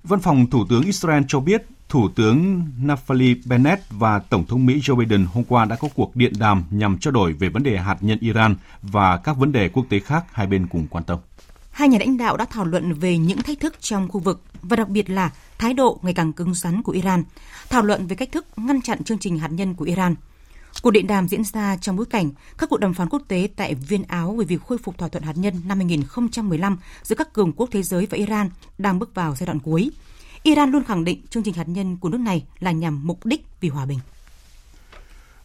Văn 0.03 0.19
phòng 0.19 0.49
Thủ 0.49 0.65
tướng 0.69 0.83
Israel 0.83 1.23
cho 1.27 1.39
biết 1.39 1.65
Thủ 1.89 2.09
tướng 2.09 2.67
Naftali 2.81 3.35
Bennett 3.45 3.83
và 3.89 4.19
Tổng 4.19 4.45
thống 4.45 4.65
Mỹ 4.65 4.79
Joe 4.79 4.95
Biden 4.95 5.25
hôm 5.33 5.43
qua 5.43 5.65
đã 5.65 5.75
có 5.75 5.87
cuộc 5.95 6.15
điện 6.15 6.33
đàm 6.39 6.63
nhằm 6.69 6.97
trao 6.97 7.11
đổi 7.11 7.33
về 7.33 7.49
vấn 7.49 7.63
đề 7.63 7.77
hạt 7.77 7.97
nhân 8.01 8.17
Iran 8.21 8.55
và 8.81 9.17
các 9.17 9.37
vấn 9.37 9.51
đề 9.51 9.69
quốc 9.69 9.85
tế 9.89 9.99
khác 9.99 10.25
hai 10.33 10.47
bên 10.47 10.67
cùng 10.67 10.87
quan 10.89 11.03
tâm. 11.03 11.19
Hai 11.71 11.89
nhà 11.89 11.97
lãnh 11.99 12.17
đạo 12.17 12.37
đã 12.37 12.45
thảo 12.45 12.65
luận 12.65 12.93
về 12.93 13.17
những 13.17 13.41
thách 13.41 13.59
thức 13.59 13.81
trong 13.81 14.07
khu 14.07 14.19
vực 14.19 14.41
và 14.61 14.75
đặc 14.75 14.89
biệt 14.89 15.09
là 15.09 15.31
thái 15.57 15.73
độ 15.73 15.99
ngày 16.01 16.13
càng 16.13 16.33
cứng 16.33 16.53
rắn 16.53 16.81
của 16.81 16.91
Iran, 16.91 17.23
thảo 17.69 17.81
luận 17.81 18.07
về 18.07 18.15
cách 18.15 18.31
thức 18.31 18.45
ngăn 18.55 18.81
chặn 18.81 19.03
chương 19.03 19.17
trình 19.17 19.39
hạt 19.39 19.51
nhân 19.51 19.73
của 19.73 19.85
Iran. 19.85 20.15
Cuộc 20.81 20.91
điện 20.91 21.07
đàm 21.07 21.27
diễn 21.27 21.43
ra 21.43 21.77
trong 21.77 21.95
bối 21.95 22.05
cảnh 22.05 22.31
các 22.57 22.69
cuộc 22.69 22.79
đàm 22.79 22.93
phán 22.93 23.09
quốc 23.09 23.21
tế 23.27 23.49
tại 23.55 23.75
Viên 23.75 24.03
Áo 24.03 24.35
về 24.35 24.45
việc 24.45 24.61
khôi 24.61 24.77
phục 24.77 24.97
thỏa 24.97 25.09
thuận 25.09 25.23
hạt 25.23 25.37
nhân 25.37 25.61
năm 25.65 25.77
2015 25.77 26.77
giữa 27.03 27.15
các 27.15 27.33
cường 27.33 27.53
quốc 27.53 27.69
thế 27.71 27.83
giới 27.83 28.05
và 28.05 28.17
Iran 28.17 28.49
đang 28.77 28.99
bước 28.99 29.15
vào 29.15 29.35
giai 29.35 29.47
đoạn 29.47 29.59
cuối. 29.59 29.91
Iran 30.43 30.71
luôn 30.71 30.83
khẳng 30.83 31.03
định 31.03 31.21
chương 31.29 31.43
trình 31.43 31.53
hạt 31.53 31.67
nhân 31.67 31.97
của 31.97 32.09
nước 32.09 32.17
này 32.17 32.45
là 32.59 32.71
nhằm 32.71 33.07
mục 33.07 33.25
đích 33.25 33.45
vì 33.61 33.69
hòa 33.69 33.85
bình. 33.85 33.99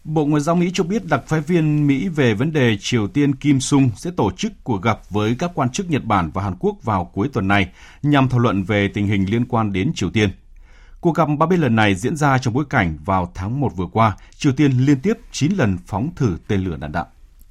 Bộ 0.05 0.25
Ngoại 0.25 0.43
giao 0.43 0.57
Mỹ 0.57 0.71
cho 0.75 0.85
biết 0.85 1.07
đặc 1.07 1.23
phái 1.27 1.41
viên 1.41 1.87
Mỹ 1.87 2.09
về 2.09 2.35
vấn 2.35 2.53
đề 2.53 2.77
Triều 2.81 3.09
Tiên 3.09 3.35
Kim 3.35 3.61
Sung 3.61 3.91
sẽ 3.97 4.11
tổ 4.17 4.31
chức 4.31 4.53
cuộc 4.65 4.83
gặp 4.83 5.01
với 5.11 5.37
các 5.39 5.51
quan 5.55 5.71
chức 5.71 5.91
Nhật 5.91 6.05
Bản 6.05 6.31
và 6.35 6.43
Hàn 6.43 6.55
Quốc 6.59 6.77
vào 6.83 7.11
cuối 7.15 7.29
tuần 7.33 7.49
này 7.49 7.69
nhằm 8.03 8.29
thảo 8.29 8.39
luận 8.39 8.63
về 8.63 8.89
tình 8.89 9.07
hình 9.07 9.31
liên 9.31 9.45
quan 9.45 9.73
đến 9.73 9.93
Triều 9.95 10.11
Tiên. 10.11 10.31
Cuộc 11.01 11.17
gặp 11.17 11.29
ba 11.39 11.47
bên 11.47 11.61
lần 11.61 11.77
này 11.77 11.95
diễn 11.95 12.17
ra 12.17 12.39
trong 12.39 12.55
bối 12.55 12.65
cảnh 12.71 12.99
vào 13.05 13.33
tháng 13.35 13.61
1 13.61 13.77
vừa 13.77 13.87
qua, 13.93 14.17
Triều 14.37 14.53
Tiên 14.53 14.73
liên 14.73 15.01
tiếp 15.01 15.19
9 15.33 15.53
lần 15.53 15.79
phóng 15.87 16.11
thử 16.17 16.37
tên 16.49 16.61
lửa 16.61 16.77
đạn 16.77 16.93
đạo. 16.93 17.07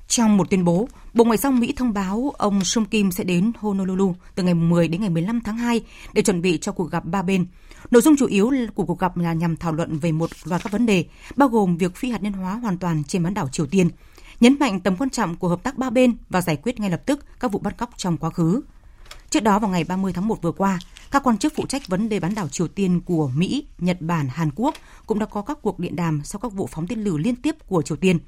Trong 0.07 0.37
một 0.37 0.49
tuyên 0.49 0.63
bố, 0.63 0.87
Bộ 1.13 1.23
Ngoại 1.23 1.37
giao 1.37 1.51
Mỹ 1.51 1.73
thông 1.75 1.93
báo 1.93 2.33
ông 2.37 2.63
Sung 2.63 2.85
Kim 2.85 3.11
sẽ 3.11 3.23
đến 3.23 3.51
Honolulu 3.59 4.15
từ 4.35 4.43
ngày 4.43 4.53
10 4.53 4.87
đến 4.87 5.01
ngày 5.01 5.09
15 5.09 5.41
tháng 5.41 5.57
2 5.57 5.81
để 6.13 6.21
chuẩn 6.21 6.41
bị 6.41 6.57
cho 6.57 6.71
cuộc 6.71 6.91
gặp 6.91 7.05
ba 7.05 7.21
bên. 7.21 7.45
Nội 7.91 8.01
dung 8.01 8.15
chủ 8.17 8.25
yếu 8.25 8.51
của 8.75 8.85
cuộc 8.85 8.99
gặp 8.99 9.17
là 9.17 9.33
nhằm 9.33 9.57
thảo 9.57 9.73
luận 9.73 9.99
về 9.99 10.11
một 10.11 10.29
loạt 10.43 10.63
các 10.63 10.71
vấn 10.71 10.85
đề, 10.85 11.05
bao 11.35 11.49
gồm 11.49 11.77
việc 11.77 11.95
phi 11.95 12.09
hạt 12.09 12.23
nhân 12.23 12.33
hóa 12.33 12.53
hoàn 12.53 12.77
toàn 12.77 13.03
trên 13.03 13.23
bán 13.23 13.33
đảo 13.33 13.49
Triều 13.51 13.65
Tiên, 13.65 13.89
nhấn 14.39 14.59
mạnh 14.59 14.79
tầm 14.79 14.95
quan 14.97 15.09
trọng 15.09 15.35
của 15.35 15.47
hợp 15.47 15.63
tác 15.63 15.77
ba 15.77 15.89
bên 15.89 16.17
và 16.29 16.41
giải 16.41 16.55
quyết 16.55 16.79
ngay 16.79 16.89
lập 16.89 17.01
tức 17.05 17.25
các 17.39 17.51
vụ 17.51 17.59
bắt 17.59 17.77
cóc 17.77 17.89
trong 17.97 18.17
quá 18.17 18.29
khứ. 18.29 18.61
Trước 19.29 19.43
đó 19.43 19.59
vào 19.59 19.71
ngày 19.71 19.83
30 19.83 20.13
tháng 20.13 20.27
1 20.27 20.41
vừa 20.41 20.51
qua, 20.51 20.79
các 21.11 21.23
quan 21.23 21.37
chức 21.37 21.53
phụ 21.55 21.65
trách 21.65 21.87
vấn 21.87 22.09
đề 22.09 22.19
bán 22.19 22.35
đảo 22.35 22.47
Triều 22.47 22.67
Tiên 22.67 23.01
của 23.01 23.31
Mỹ, 23.35 23.65
Nhật 23.77 24.01
Bản, 24.01 24.27
Hàn 24.31 24.49
Quốc 24.55 24.75
cũng 25.05 25.19
đã 25.19 25.25
có 25.25 25.41
các 25.41 25.57
cuộc 25.61 25.79
điện 25.79 25.95
đàm 25.95 26.21
sau 26.23 26.39
các 26.39 26.53
vụ 26.53 26.67
phóng 26.71 26.87
tên 26.87 27.03
lửa 27.03 27.17
liên 27.17 27.35
tiếp 27.35 27.55
của 27.67 27.81
Triều 27.81 27.97
Tiên. 27.97 28.19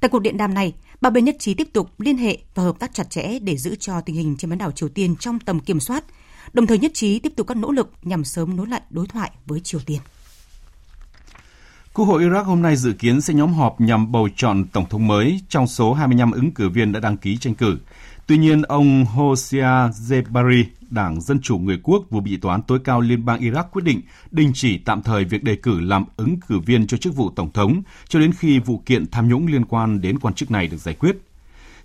Tại 0.00 0.08
cuộc 0.08 0.18
điện 0.18 0.36
đàm 0.36 0.54
này, 0.54 0.74
ba 1.00 1.10
bên 1.10 1.24
nhất 1.24 1.36
trí 1.38 1.54
tiếp 1.54 1.68
tục 1.72 2.00
liên 2.00 2.16
hệ 2.16 2.38
và 2.54 2.62
hợp 2.62 2.78
tác 2.78 2.94
chặt 2.94 3.10
chẽ 3.10 3.38
để 3.38 3.56
giữ 3.56 3.76
cho 3.80 4.00
tình 4.00 4.16
hình 4.16 4.36
trên 4.36 4.50
bán 4.50 4.58
đảo 4.58 4.72
Triều 4.72 4.88
Tiên 4.88 5.16
trong 5.16 5.38
tầm 5.38 5.60
kiểm 5.60 5.80
soát, 5.80 6.04
đồng 6.52 6.66
thời 6.66 6.78
nhất 6.78 6.90
trí 6.94 7.18
tiếp 7.18 7.32
tục 7.36 7.46
các 7.46 7.56
nỗ 7.56 7.72
lực 7.72 7.92
nhằm 8.02 8.24
sớm 8.24 8.56
nối 8.56 8.66
lại 8.66 8.80
đối 8.90 9.06
thoại 9.06 9.30
với 9.46 9.60
Triều 9.60 9.80
Tiên. 9.80 10.00
Quốc 11.96 12.04
hội 12.04 12.22
Iraq 12.22 12.44
hôm 12.44 12.62
nay 12.62 12.76
dự 12.76 12.92
kiến 12.92 13.20
sẽ 13.20 13.34
nhóm 13.34 13.52
họp 13.52 13.80
nhằm 13.80 14.12
bầu 14.12 14.28
chọn 14.36 14.64
tổng 14.72 14.88
thống 14.88 15.06
mới 15.06 15.40
trong 15.48 15.66
số 15.66 15.94
25 15.94 16.30
ứng 16.30 16.52
cử 16.52 16.68
viên 16.68 16.92
đã 16.92 17.00
đăng 17.00 17.16
ký 17.16 17.36
tranh 17.36 17.54
cử. 17.54 17.78
Tuy 18.26 18.38
nhiên, 18.38 18.62
ông 18.62 19.04
Hosea 19.04 19.88
Zebari, 19.88 20.64
Đảng 20.90 21.20
Dân 21.20 21.40
Chủ 21.40 21.58
Người 21.58 21.80
Quốc 21.82 22.04
vừa 22.10 22.20
bị 22.20 22.36
Tòa 22.36 22.54
án 22.54 22.62
tối 22.62 22.78
cao 22.84 23.00
Liên 23.00 23.24
bang 23.24 23.40
Iraq 23.40 23.64
quyết 23.72 23.84
định 23.84 24.00
đình 24.30 24.50
chỉ 24.54 24.78
tạm 24.78 25.02
thời 25.02 25.24
việc 25.24 25.44
đề 25.44 25.56
cử 25.56 25.80
làm 25.80 26.04
ứng 26.16 26.40
cử 26.48 26.58
viên 26.58 26.86
cho 26.86 26.96
chức 26.96 27.16
vụ 27.16 27.30
Tổng 27.30 27.52
thống 27.52 27.82
cho 28.08 28.18
đến 28.18 28.32
khi 28.32 28.58
vụ 28.58 28.82
kiện 28.86 29.06
tham 29.10 29.28
nhũng 29.28 29.46
liên 29.46 29.64
quan 29.64 30.00
đến 30.00 30.18
quan 30.18 30.34
chức 30.34 30.50
này 30.50 30.66
được 30.66 30.76
giải 30.76 30.94
quyết. 30.94 31.16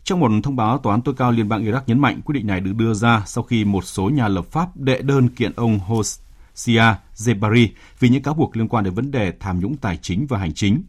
Trong 0.03 0.19
một 0.19 0.31
thông 0.43 0.55
báo, 0.55 0.77
Tòa 0.77 0.93
án 0.93 1.01
tối 1.01 1.15
cao 1.17 1.31
Liên 1.31 1.49
bang 1.49 1.65
Iraq 1.65 1.81
nhấn 1.87 1.99
mạnh 1.99 2.21
quyết 2.25 2.33
định 2.33 2.47
này 2.47 2.59
được 2.59 2.73
đưa 2.75 2.93
ra 2.93 3.23
sau 3.25 3.43
khi 3.43 3.65
một 3.65 3.85
số 3.85 4.09
nhà 4.09 4.27
lập 4.27 4.45
pháp 4.45 4.77
đệ 4.77 5.01
đơn 5.01 5.29
kiện 5.29 5.51
ông 5.55 5.79
Hosea 5.79 6.99
Zebari 7.15 7.67
vì 7.99 8.09
những 8.09 8.23
cáo 8.23 8.33
buộc 8.33 8.57
liên 8.57 8.67
quan 8.67 8.83
đến 8.83 8.93
vấn 8.93 9.11
đề 9.11 9.33
tham 9.39 9.59
nhũng 9.59 9.77
tài 9.77 9.97
chính 9.97 10.25
và 10.29 10.37
hành 10.37 10.53
chính. 10.53 10.83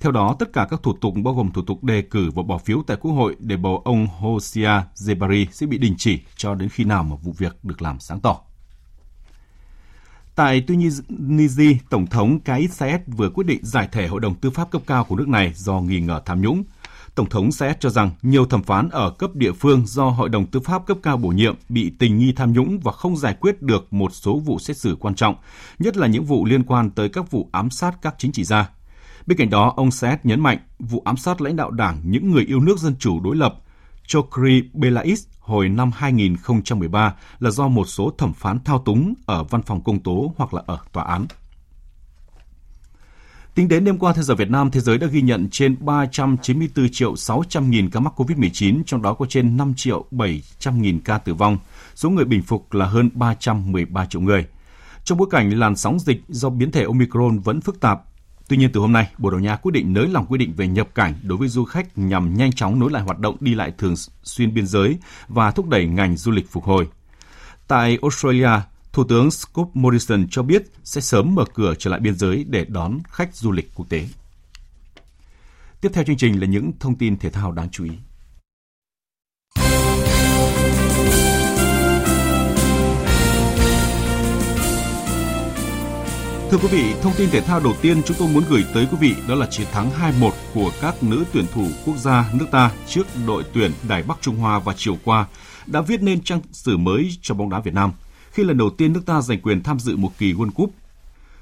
Theo 0.00 0.12
đó, 0.12 0.36
tất 0.38 0.52
cả 0.52 0.66
các 0.70 0.82
thủ 0.82 0.92
tục 1.00 1.14
bao 1.24 1.34
gồm 1.34 1.52
thủ 1.52 1.62
tục 1.62 1.84
đề 1.84 2.02
cử 2.02 2.30
và 2.34 2.42
bỏ 2.42 2.58
phiếu 2.58 2.82
tại 2.86 2.96
Quốc 3.00 3.12
hội 3.12 3.36
để 3.38 3.56
bầu 3.56 3.82
ông 3.84 4.06
Hosea 4.06 4.84
Zebari 4.94 5.46
sẽ 5.50 5.66
bị 5.66 5.78
đình 5.78 5.94
chỉ 5.98 6.18
cho 6.36 6.54
đến 6.54 6.68
khi 6.68 6.84
nào 6.84 7.02
mà 7.02 7.16
vụ 7.16 7.32
việc 7.38 7.56
được 7.62 7.82
làm 7.82 8.00
sáng 8.00 8.20
tỏ. 8.20 8.40
Tại 10.34 10.60
Tunisia, 10.60 11.76
Tổng 11.90 12.06
thống 12.06 12.40
Kais 12.40 12.72
Saied 12.72 13.00
vừa 13.06 13.30
quyết 13.30 13.46
định 13.46 13.60
giải 13.62 13.88
thể 13.92 14.06
Hội 14.06 14.20
đồng 14.20 14.34
Tư 14.34 14.50
pháp 14.50 14.70
cấp 14.70 14.82
cao 14.86 15.04
của 15.04 15.16
nước 15.16 15.28
này 15.28 15.52
do 15.54 15.80
nghi 15.80 16.00
ngờ 16.00 16.22
tham 16.26 16.40
nhũng. 16.40 16.64
Tổng 17.18 17.28
thống 17.28 17.52
sẽ 17.52 17.74
cho 17.80 17.90
rằng 17.90 18.10
nhiều 18.22 18.46
thẩm 18.46 18.62
phán 18.62 18.88
ở 18.88 19.10
cấp 19.10 19.30
địa 19.34 19.52
phương 19.52 19.86
do 19.86 20.08
Hội 20.08 20.28
đồng 20.28 20.46
Tư 20.46 20.60
pháp 20.60 20.86
cấp 20.86 20.98
cao 21.02 21.16
bổ 21.16 21.28
nhiệm 21.28 21.54
bị 21.68 21.92
tình 21.98 22.18
nghi 22.18 22.32
tham 22.32 22.52
nhũng 22.52 22.78
và 22.80 22.92
không 22.92 23.16
giải 23.16 23.34
quyết 23.40 23.62
được 23.62 23.92
một 23.92 24.12
số 24.14 24.38
vụ 24.38 24.58
xét 24.58 24.76
xử 24.76 24.96
quan 25.00 25.14
trọng, 25.14 25.34
nhất 25.78 25.96
là 25.96 26.06
những 26.06 26.24
vụ 26.24 26.44
liên 26.44 26.64
quan 26.64 26.90
tới 26.90 27.08
các 27.08 27.30
vụ 27.30 27.48
ám 27.52 27.70
sát 27.70 28.02
các 28.02 28.14
chính 28.18 28.32
trị 28.32 28.44
gia. 28.44 28.70
Bên 29.26 29.38
cạnh 29.38 29.50
đó, 29.50 29.72
ông 29.76 29.90
Saed 29.90 30.18
nhấn 30.22 30.40
mạnh 30.40 30.58
vụ 30.78 31.02
ám 31.04 31.16
sát 31.16 31.40
lãnh 31.40 31.56
đạo 31.56 31.70
đảng 31.70 32.00
những 32.04 32.30
người 32.30 32.44
yêu 32.44 32.60
nước 32.60 32.78
dân 32.78 32.94
chủ 32.98 33.20
đối 33.20 33.36
lập 33.36 33.54
Chokri 34.06 34.62
Belais 34.72 35.26
hồi 35.40 35.68
năm 35.68 35.90
2013 35.94 37.14
là 37.38 37.50
do 37.50 37.68
một 37.68 37.84
số 37.84 38.12
thẩm 38.18 38.32
phán 38.32 38.64
thao 38.64 38.78
túng 38.78 39.14
ở 39.26 39.44
văn 39.44 39.62
phòng 39.62 39.84
công 39.84 40.02
tố 40.02 40.34
hoặc 40.36 40.54
là 40.54 40.62
ở 40.66 40.78
tòa 40.92 41.04
án. 41.04 41.26
Tính 43.58 43.68
đến 43.68 43.84
đêm 43.84 43.98
qua 43.98 44.12
theo 44.12 44.22
giờ 44.22 44.34
Việt 44.34 44.50
Nam, 44.50 44.70
thế 44.70 44.80
giới 44.80 44.98
đã 44.98 45.06
ghi 45.06 45.22
nhận 45.22 45.48
trên 45.50 45.76
394 45.80 46.88
triệu 46.92 47.16
600 47.16 47.70
nghìn 47.70 47.90
ca 47.90 48.00
mắc 48.00 48.20
COVID-19, 48.20 48.82
trong 48.86 49.02
đó 49.02 49.14
có 49.14 49.26
trên 49.28 49.56
5 49.56 49.74
triệu 49.76 50.04
700 50.10 50.82
nghìn 50.82 51.00
ca 51.00 51.18
tử 51.18 51.34
vong. 51.34 51.58
Số 51.94 52.10
người 52.10 52.24
bình 52.24 52.42
phục 52.42 52.72
là 52.74 52.86
hơn 52.86 53.10
313 53.14 54.06
triệu 54.06 54.20
người. 54.20 54.46
Trong 55.04 55.18
bối 55.18 55.28
cảnh 55.30 55.58
làn 55.58 55.76
sóng 55.76 55.98
dịch 55.98 56.22
do 56.28 56.50
biến 56.50 56.72
thể 56.72 56.84
Omicron 56.84 57.38
vẫn 57.38 57.60
phức 57.60 57.80
tạp, 57.80 58.00
Tuy 58.48 58.56
nhiên 58.56 58.70
từ 58.72 58.80
hôm 58.80 58.92
nay, 58.92 59.10
Bồ 59.18 59.30
Đào 59.30 59.40
Nha 59.40 59.56
quyết 59.56 59.72
định 59.72 59.92
nới 59.92 60.08
lỏng 60.08 60.26
quy 60.28 60.38
định 60.38 60.52
về 60.52 60.66
nhập 60.66 60.88
cảnh 60.94 61.14
đối 61.22 61.38
với 61.38 61.48
du 61.48 61.64
khách 61.64 61.98
nhằm 61.98 62.34
nhanh 62.34 62.52
chóng 62.52 62.78
nối 62.78 62.90
lại 62.90 63.02
hoạt 63.02 63.18
động 63.18 63.36
đi 63.40 63.54
lại 63.54 63.72
thường 63.78 63.94
xuyên 64.22 64.54
biên 64.54 64.66
giới 64.66 64.98
và 65.28 65.50
thúc 65.50 65.68
đẩy 65.68 65.86
ngành 65.86 66.16
du 66.16 66.32
lịch 66.32 66.50
phục 66.50 66.64
hồi. 66.64 66.88
Tại 67.68 67.98
Australia, 68.02 68.50
Thủ 68.98 69.04
tướng 69.04 69.30
Scott 69.30 69.70
Morrison 69.74 70.26
cho 70.30 70.42
biết 70.42 70.62
sẽ 70.84 71.00
sớm 71.00 71.34
mở 71.34 71.44
cửa 71.54 71.74
trở 71.78 71.90
lại 71.90 72.00
biên 72.00 72.14
giới 72.14 72.44
để 72.48 72.64
đón 72.68 72.98
khách 73.08 73.36
du 73.36 73.52
lịch 73.52 73.70
quốc 73.74 73.86
tế. 73.88 74.08
Tiếp 75.80 75.88
theo 75.92 76.04
chương 76.04 76.16
trình 76.16 76.40
là 76.40 76.46
những 76.46 76.72
thông 76.80 76.94
tin 76.94 77.18
thể 77.18 77.30
thao 77.30 77.52
đáng 77.52 77.68
chú 77.70 77.84
ý. 77.84 77.90
Thưa 86.50 86.58
quý 86.62 86.68
vị, 86.70 86.94
thông 87.02 87.12
tin 87.18 87.30
thể 87.30 87.40
thao 87.40 87.60
đầu 87.60 87.74
tiên 87.82 88.02
chúng 88.02 88.16
tôi 88.20 88.28
muốn 88.28 88.44
gửi 88.48 88.64
tới 88.74 88.88
quý 88.90 88.96
vị 89.00 89.14
đó 89.28 89.34
là 89.34 89.46
chiến 89.46 89.66
thắng 89.72 89.90
2-1 90.20 90.30
của 90.54 90.70
các 90.80 91.02
nữ 91.02 91.24
tuyển 91.32 91.44
thủ 91.54 91.66
quốc 91.86 91.96
gia 91.96 92.30
nước 92.32 92.46
ta 92.50 92.72
trước 92.86 93.06
đội 93.26 93.44
tuyển 93.52 93.72
Đài 93.88 94.02
Bắc 94.02 94.18
Trung 94.20 94.36
Hoa 94.36 94.58
vào 94.58 94.74
chiều 94.78 94.96
qua 95.04 95.26
đã 95.66 95.80
viết 95.80 96.02
nên 96.02 96.20
trang 96.20 96.40
sử 96.52 96.76
mới 96.76 97.10
cho 97.22 97.34
bóng 97.34 97.50
đá 97.50 97.60
Việt 97.60 97.74
Nam 97.74 97.92
khi 98.38 98.44
lần 98.44 98.58
đầu 98.58 98.70
tiên 98.70 98.92
nước 98.92 99.06
ta 99.06 99.20
giành 99.20 99.40
quyền 99.40 99.62
tham 99.62 99.78
dự 99.78 99.96
một 99.96 100.10
kỳ 100.18 100.32
World 100.32 100.50
Cup. 100.50 100.70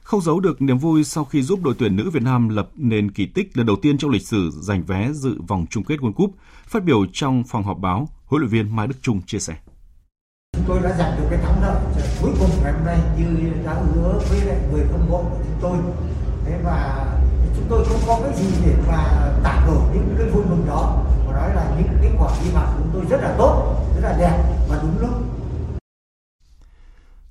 Không 0.02 0.20
giấu 0.20 0.40
được 0.40 0.62
niềm 0.62 0.78
vui 0.78 1.04
sau 1.04 1.24
khi 1.24 1.42
giúp 1.42 1.62
đội 1.62 1.74
tuyển 1.78 1.96
nữ 1.96 2.10
Việt 2.10 2.22
Nam 2.22 2.48
lập 2.48 2.68
nên 2.74 3.10
kỳ 3.10 3.26
tích 3.26 3.56
lần 3.56 3.66
đầu 3.66 3.76
tiên 3.82 3.98
trong 3.98 4.10
lịch 4.10 4.26
sử 4.26 4.50
giành 4.60 4.82
vé 4.82 5.12
dự 5.12 5.40
vòng 5.48 5.66
chung 5.70 5.84
kết 5.84 5.96
World 6.00 6.12
Cup, 6.12 6.30
phát 6.66 6.84
biểu 6.84 7.06
trong 7.12 7.44
phòng 7.48 7.62
họp 7.62 7.78
báo, 7.78 8.08
huấn 8.26 8.42
luyện 8.42 8.50
viên 8.50 8.76
Mai 8.76 8.86
Đức 8.86 8.94
Trung 9.02 9.22
chia 9.26 9.38
sẻ. 9.38 9.56
Chúng 10.56 10.64
tôi 10.68 10.80
đã 10.82 10.96
giành 10.98 11.20
được 11.20 11.26
cái 11.30 11.38
thắng 11.38 11.62
lợi 11.62 11.82
cuối 12.22 12.30
cùng 12.40 12.50
ngày 12.62 12.72
hôm 12.72 12.84
nay 12.86 12.98
như 13.18 13.52
đã 13.64 13.74
hứa 13.74 14.20
với 14.30 14.40
lại 14.40 14.58
người 14.72 14.86
hâm 14.92 15.08
mộ 15.08 15.22
của 15.22 15.38
chúng 15.44 15.58
tôi. 15.60 15.78
Thế 16.44 16.60
và 16.64 17.06
chúng 17.56 17.66
tôi 17.68 17.84
không 17.88 18.00
có 18.06 18.20
cái 18.22 18.42
gì 18.42 18.46
để 18.66 18.76
mà 18.88 19.32
tả 19.42 19.66
đổi 19.66 19.82
những 19.94 20.14
cái 20.18 20.30
vui 20.30 20.44
mừng 20.50 20.66
đó. 20.66 21.04
Và 21.26 21.32
nói 21.32 21.54
là 21.54 21.76
những 21.78 21.98
kết 22.02 22.10
quả 22.18 22.30
đi 22.44 22.50
vào 22.54 22.74
chúng 22.78 22.90
tôi 22.92 23.04
rất 23.10 23.20
là 23.22 23.34
tốt 23.38 23.84
rất 23.94 24.08
là 24.08 24.16
đẹp. 24.18 24.44
Và 24.68 24.80
đúng 24.82 24.98
lúc 25.00 25.35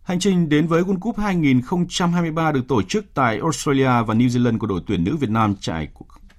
Hành 0.06 0.20
trình 0.20 0.50
đến 0.50 0.68
với 0.68 0.84
World 0.84 1.00
Cup 1.00 1.18
2023 1.18 2.52
được 2.52 2.68
tổ 2.68 2.82
chức 2.82 3.06
tại 3.14 3.40
Australia 3.40 3.86
và 3.86 4.14
New 4.14 4.28
Zealand 4.28 4.58
của 4.58 4.68
đội 4.68 4.82
tuyển 4.88 5.04
nữ 5.04 5.16
Việt 5.16 5.30
Nam 5.30 5.56
trải 5.60 5.88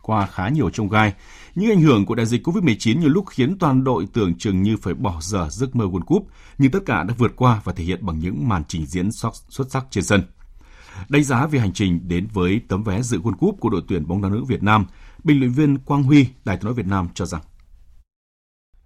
qua 0.02 0.26
khá 0.26 0.48
nhiều 0.48 0.70
trông 0.70 0.88
gai. 0.88 1.14
Những 1.54 1.70
ảnh 1.70 1.80
hưởng 1.80 2.06
của 2.06 2.14
đại 2.14 2.26
dịch 2.26 2.46
COVID-19 2.46 2.98
nhiều 2.98 3.08
lúc 3.08 3.24
khiến 3.28 3.56
toàn 3.58 3.84
đội 3.84 4.06
tưởng 4.12 4.34
chừng 4.38 4.62
như 4.62 4.76
phải 4.76 4.94
bỏ 4.94 5.16
dở 5.20 5.46
giấc 5.50 5.76
mơ 5.76 5.84
World 5.84 6.04
Cup, 6.04 6.26
nhưng 6.58 6.70
tất 6.70 6.78
cả 6.86 7.02
đã 7.02 7.14
vượt 7.18 7.32
qua 7.36 7.60
và 7.64 7.72
thể 7.72 7.84
hiện 7.84 8.06
bằng 8.06 8.18
những 8.18 8.48
màn 8.48 8.62
trình 8.68 8.86
diễn 8.86 9.12
xuất 9.48 9.70
sắc 9.70 9.84
trên 9.90 10.04
sân. 10.04 10.22
Đánh 11.08 11.24
giá 11.24 11.46
về 11.46 11.58
hành 11.58 11.72
trình 11.72 12.00
đến 12.08 12.28
với 12.32 12.60
tấm 12.68 12.82
vé 12.82 13.02
dự 13.02 13.18
World 13.18 13.36
Cup 13.36 13.56
của 13.60 13.70
đội 13.70 13.82
tuyển 13.88 14.06
bóng 14.06 14.22
đá 14.22 14.28
nữ 14.28 14.44
Việt 14.44 14.62
Nam, 14.62 14.86
bình 15.24 15.40
luận 15.40 15.52
viên 15.52 15.78
Quang 15.78 16.02
Huy, 16.02 16.26
Đài 16.44 16.56
tiếng 16.56 16.64
nói 16.64 16.74
Việt 16.74 16.86
Nam 16.86 17.08
cho 17.14 17.24
rằng 17.24 17.40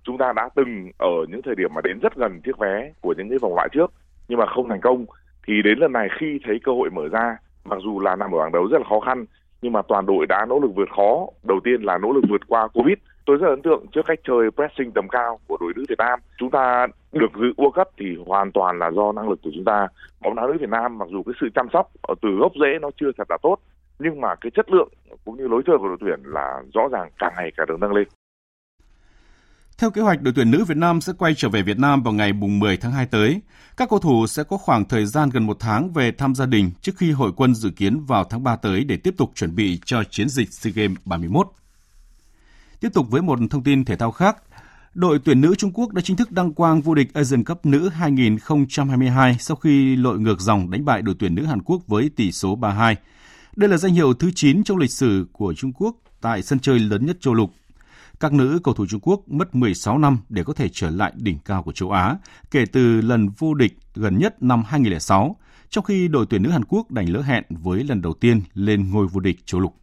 chúng 0.05 0.19
ta 0.19 0.33
đã 0.37 0.49
từng 0.57 0.91
ở 0.99 1.27
những 1.29 1.41
thời 1.45 1.55
điểm 1.55 1.71
mà 1.75 1.81
đến 1.85 1.99
rất 1.99 2.17
gần 2.17 2.41
chiếc 2.45 2.59
vé 2.59 2.93
của 3.01 3.15
những 3.19 3.29
cái 3.29 3.39
vòng 3.39 3.55
loại 3.55 3.69
trước 3.73 3.93
nhưng 4.31 4.39
mà 4.39 4.47
không 4.47 4.69
thành 4.69 4.81
công 4.81 5.07
thì 5.47 5.63
đến 5.65 5.79
lần 5.79 5.93
này 5.93 6.09
khi 6.19 6.39
thấy 6.45 6.59
cơ 6.65 6.73
hội 6.73 6.91
mở 6.91 7.09
ra 7.09 7.37
mặc 7.65 7.79
dù 7.85 8.01
là 8.01 8.17
nằm 8.17 8.35
ở 8.35 8.39
bảng 8.39 8.53
đấu 8.53 8.69
rất 8.71 8.79
là 8.79 8.85
khó 8.89 9.01
khăn 9.01 9.27
nhưng 9.63 9.73
mà 9.73 9.83
toàn 9.83 10.07
đội 10.07 10.27
đã 10.27 10.47
nỗ 10.49 10.59
lực 10.59 10.71
vượt 10.77 10.89
khó. 10.97 11.27
Đầu 11.43 11.61
tiên 11.65 11.83
là 11.83 11.99
nỗ 11.99 12.13
lực 12.13 12.25
vượt 12.31 12.41
qua 12.49 12.69
Covid. 12.69 12.99
Tôi 13.27 13.37
rất 13.37 13.49
ấn 13.49 13.63
tượng 13.63 13.87
trước 13.93 14.07
cách 14.07 14.19
chơi 14.25 14.51
pressing 14.51 14.93
tầm 14.93 15.09
cao 15.09 15.39
của 15.49 15.57
đội 15.61 15.73
nữ 15.77 15.85
Việt 15.89 15.99
Nam. 15.99 16.21
Chúng 16.39 16.51
ta 16.51 16.87
được 17.13 17.31
dự 17.41 17.53
World 17.57 17.71
Cup 17.71 17.89
thì 17.99 18.17
hoàn 18.27 18.53
toàn 18.53 18.79
là 18.79 18.91
do 18.91 19.13
năng 19.13 19.29
lực 19.29 19.41
của 19.43 19.51
chúng 19.55 19.65
ta. 19.65 19.89
Bóng 20.21 20.35
đá 20.35 20.47
nữ 20.47 20.57
Việt 20.61 20.69
Nam 20.69 20.99
mặc 20.99 21.09
dù 21.13 21.23
cái 21.23 21.33
sự 21.41 21.49
chăm 21.55 21.69
sóc 21.73 21.91
ở 22.03 22.15
từ 22.23 22.29
gốc 22.29 22.53
rễ 22.61 22.79
nó 22.81 22.91
chưa 23.01 23.11
thật 23.19 23.31
là 23.31 23.39
tốt, 23.43 23.57
nhưng 23.99 24.21
mà 24.21 24.35
cái 24.35 24.51
chất 24.51 24.71
lượng 24.71 24.89
cũng 25.25 25.37
như 25.37 25.49
lối 25.49 25.63
chơi 25.67 25.79
của 25.79 25.89
đội 25.89 25.97
tuyển 26.01 26.21
là 26.25 26.63
rõ 26.75 26.89
ràng 26.93 27.11
càng 27.19 27.33
ngày 27.37 27.53
càng 27.57 27.67
được 27.67 27.81
nâng 27.81 27.93
lên. 27.93 28.09
Theo 29.81 29.91
kế 29.91 30.01
hoạch, 30.03 30.23
đội 30.23 30.35
tuyển 30.37 30.51
nữ 30.51 30.65
Việt 30.65 30.77
Nam 30.77 31.01
sẽ 31.01 31.13
quay 31.19 31.35
trở 31.35 31.49
về 31.49 31.63
Việt 31.63 31.79
Nam 31.79 32.03
vào 32.03 32.15
ngày 32.15 32.33
10 32.33 32.77
tháng 32.77 32.93
2 32.93 33.07
tới. 33.07 33.41
Các 33.77 33.89
cầu 33.91 33.99
thủ 33.99 34.27
sẽ 34.27 34.43
có 34.43 34.57
khoảng 34.57 34.85
thời 34.85 35.07
gian 35.07 35.31
gần 35.31 35.47
một 35.47 35.57
tháng 35.61 35.93
về 35.93 36.13
thăm 36.13 36.35
gia 36.35 36.47
đình 36.47 36.71
trước 36.81 36.93
khi 36.97 37.13
hội 37.13 37.33
quân 37.37 37.55
dự 37.55 37.71
kiến 37.71 38.05
vào 38.05 38.25
tháng 38.25 38.43
3 38.43 38.57
tới 38.57 38.85
để 38.85 38.97
tiếp 38.97 39.15
tục 39.17 39.33
chuẩn 39.35 39.55
bị 39.55 39.81
cho 39.85 40.05
chiến 40.05 40.29
dịch 40.29 40.53
SEA 40.53 40.73
Games 40.77 40.97
31. 41.05 41.47
Tiếp 42.81 42.89
tục 42.95 43.07
với 43.11 43.23
một 43.23 43.39
thông 43.51 43.63
tin 43.63 43.85
thể 43.85 43.97
thao 43.97 44.11
khác, 44.11 44.37
đội 44.95 45.19
tuyển 45.25 45.41
nữ 45.41 45.55
Trung 45.55 45.73
Quốc 45.73 45.93
đã 45.93 46.03
chính 46.03 46.17
thức 46.17 46.33
đăng 46.33 46.53
quang 46.53 46.81
vô 46.81 46.95
địch 46.95 47.15
Asian 47.15 47.45
Cup 47.45 47.67
nữ 47.67 47.89
2022 47.89 49.37
sau 49.41 49.57
khi 49.57 49.97
lội 49.97 50.19
ngược 50.19 50.41
dòng 50.41 50.71
đánh 50.71 50.85
bại 50.85 51.03
đội 51.03 51.15
tuyển 51.19 51.35
nữ 51.35 51.45
Hàn 51.45 51.63
Quốc 51.63 51.83
với 51.87 52.11
tỷ 52.17 52.33
số 52.33 52.57
3-2. 52.57 52.95
Đây 53.57 53.71
là 53.71 53.77
danh 53.77 53.95
hiệu 53.95 54.15
thứ 54.15 54.31
9 54.35 54.65
trong 54.65 54.77
lịch 54.77 54.93
sử 54.93 55.27
của 55.33 55.55
Trung 55.55 55.73
Quốc 55.73 55.97
tại 56.21 56.43
sân 56.43 56.59
chơi 56.59 56.79
lớn 56.79 57.07
nhất 57.07 57.17
châu 57.21 57.35
lục 57.35 57.51
các 58.21 58.33
nữ 58.33 58.61
cầu 58.65 58.75
thủ 58.75 58.87
Trung 58.87 59.01
Quốc 59.01 59.21
mất 59.27 59.55
16 59.55 59.99
năm 59.99 60.19
để 60.29 60.45
có 60.45 60.53
thể 60.53 60.69
trở 60.73 60.91
lại 60.91 61.13
đỉnh 61.17 61.39
cao 61.39 61.63
của 61.63 61.73
châu 61.73 61.91
Á 61.91 62.17
kể 62.51 62.65
từ 62.73 63.01
lần 63.01 63.29
vô 63.39 63.55
địch 63.55 63.73
gần 63.95 64.19
nhất 64.19 64.43
năm 64.43 64.63
2006, 64.67 65.37
trong 65.71 65.85
khi 65.85 66.09
đội 66.09 66.27
tuyển 66.31 66.43
nữ 66.43 66.51
Hàn 66.51 66.65
Quốc 66.65 66.91
đành 66.91 67.13
lỡ 67.13 67.23
hẹn 67.23 67.45
với 67.49 67.85
lần 67.85 68.03
đầu 68.03 68.15
tiên 68.15 68.43
lên 68.55 68.91
ngôi 68.91 69.07
vô 69.07 69.21
địch 69.21 69.47
châu 69.47 69.61
lục. 69.61 69.75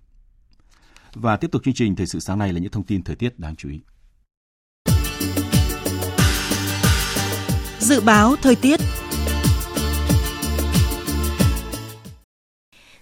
Và 1.14 1.38
tiếp 1.38 1.52
tục 1.52 1.62
chương 1.66 1.74
trình 1.74 1.96
thời 1.96 2.08
sự 2.08 2.20
sáng 2.20 2.40
nay 2.40 2.54
là 2.54 2.60
những 2.60 2.72
thông 2.72 2.84
tin 2.84 3.04
thời 3.04 3.16
tiết 3.16 3.40
đáng 3.40 3.56
chú 3.56 3.70
ý. 3.70 3.80
Dự 7.80 8.02
báo 8.02 8.36
thời 8.36 8.56
tiết 8.56 8.80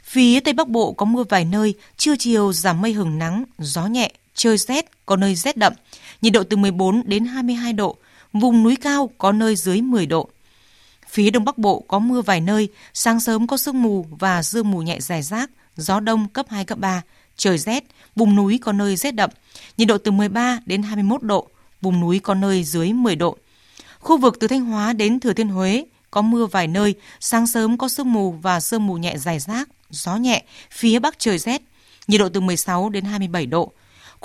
Phía 0.03 0.39
Tây 0.39 0.53
Bắc 0.53 0.67
Bộ 0.67 0.93
có 0.93 1.05
mưa 1.05 1.23
vài 1.29 1.45
nơi, 1.45 1.73
trưa 1.97 2.15
chiều 2.19 2.53
giảm 2.53 2.81
mây 2.81 2.93
hừng 2.93 3.17
nắng, 3.17 3.43
gió 3.57 3.85
nhẹ, 3.85 4.11
trời 4.35 4.57
rét, 4.57 5.05
có 5.05 5.15
nơi 5.15 5.35
rét 5.35 5.57
đậm, 5.57 5.73
nhiệt 6.21 6.33
độ 6.33 6.43
từ 6.43 6.57
14 6.57 7.01
đến 7.05 7.25
22 7.25 7.73
độ, 7.73 7.97
vùng 8.33 8.63
núi 8.63 8.75
cao 8.75 9.09
có 9.17 9.31
nơi 9.31 9.55
dưới 9.55 9.81
10 9.81 10.05
độ. 10.05 10.29
Phía 11.09 11.29
Đông 11.29 11.45
Bắc 11.45 11.57
Bộ 11.57 11.79
có 11.87 11.99
mưa 11.99 12.21
vài 12.21 12.41
nơi, 12.41 12.69
sáng 12.93 13.19
sớm 13.19 13.47
có 13.47 13.57
sương 13.57 13.83
mù 13.83 14.05
và 14.09 14.43
sương 14.43 14.71
mù 14.71 14.81
nhẹ 14.81 14.99
dài 14.99 15.21
rác, 15.21 15.49
gió 15.75 15.99
đông 15.99 16.27
cấp 16.27 16.45
2, 16.49 16.65
cấp 16.65 16.77
3, 16.77 17.01
trời 17.37 17.57
rét, 17.57 17.83
vùng 18.15 18.35
núi 18.35 18.59
có 18.61 18.71
nơi 18.71 18.95
rét 18.95 19.11
đậm, 19.11 19.29
nhiệt 19.77 19.87
độ 19.87 19.97
từ 19.97 20.11
13 20.11 20.59
đến 20.65 20.83
21 20.83 21.23
độ, 21.23 21.47
vùng 21.81 21.99
núi 21.99 22.19
có 22.19 22.33
nơi 22.33 22.63
dưới 22.63 22.93
10 22.93 23.15
độ. 23.15 23.37
Khu 23.99 24.17
vực 24.17 24.37
từ 24.39 24.47
Thanh 24.47 24.65
Hóa 24.65 24.93
đến 24.93 25.19
Thừa 25.19 25.33
Thiên 25.33 25.49
Huế 25.49 25.85
có 26.11 26.21
mưa 26.21 26.45
vài 26.45 26.67
nơi, 26.67 26.95
sáng 27.19 27.47
sớm 27.47 27.77
có 27.77 27.89
sương 27.89 28.13
mù 28.13 28.31
và 28.31 28.59
sương 28.59 28.87
mù 28.87 28.93
nhẹ 28.93 29.17
dài 29.17 29.39
rác, 29.39 29.69
gió 29.89 30.15
nhẹ, 30.15 30.43
phía 30.71 30.99
Bắc 30.99 31.19
trời 31.19 31.37
rét, 31.37 31.61
nhiệt 32.07 32.19
độ 32.19 32.29
từ 32.29 32.39
16 32.39 32.89
đến 32.89 33.05
27 33.05 33.45
độ, 33.45 33.71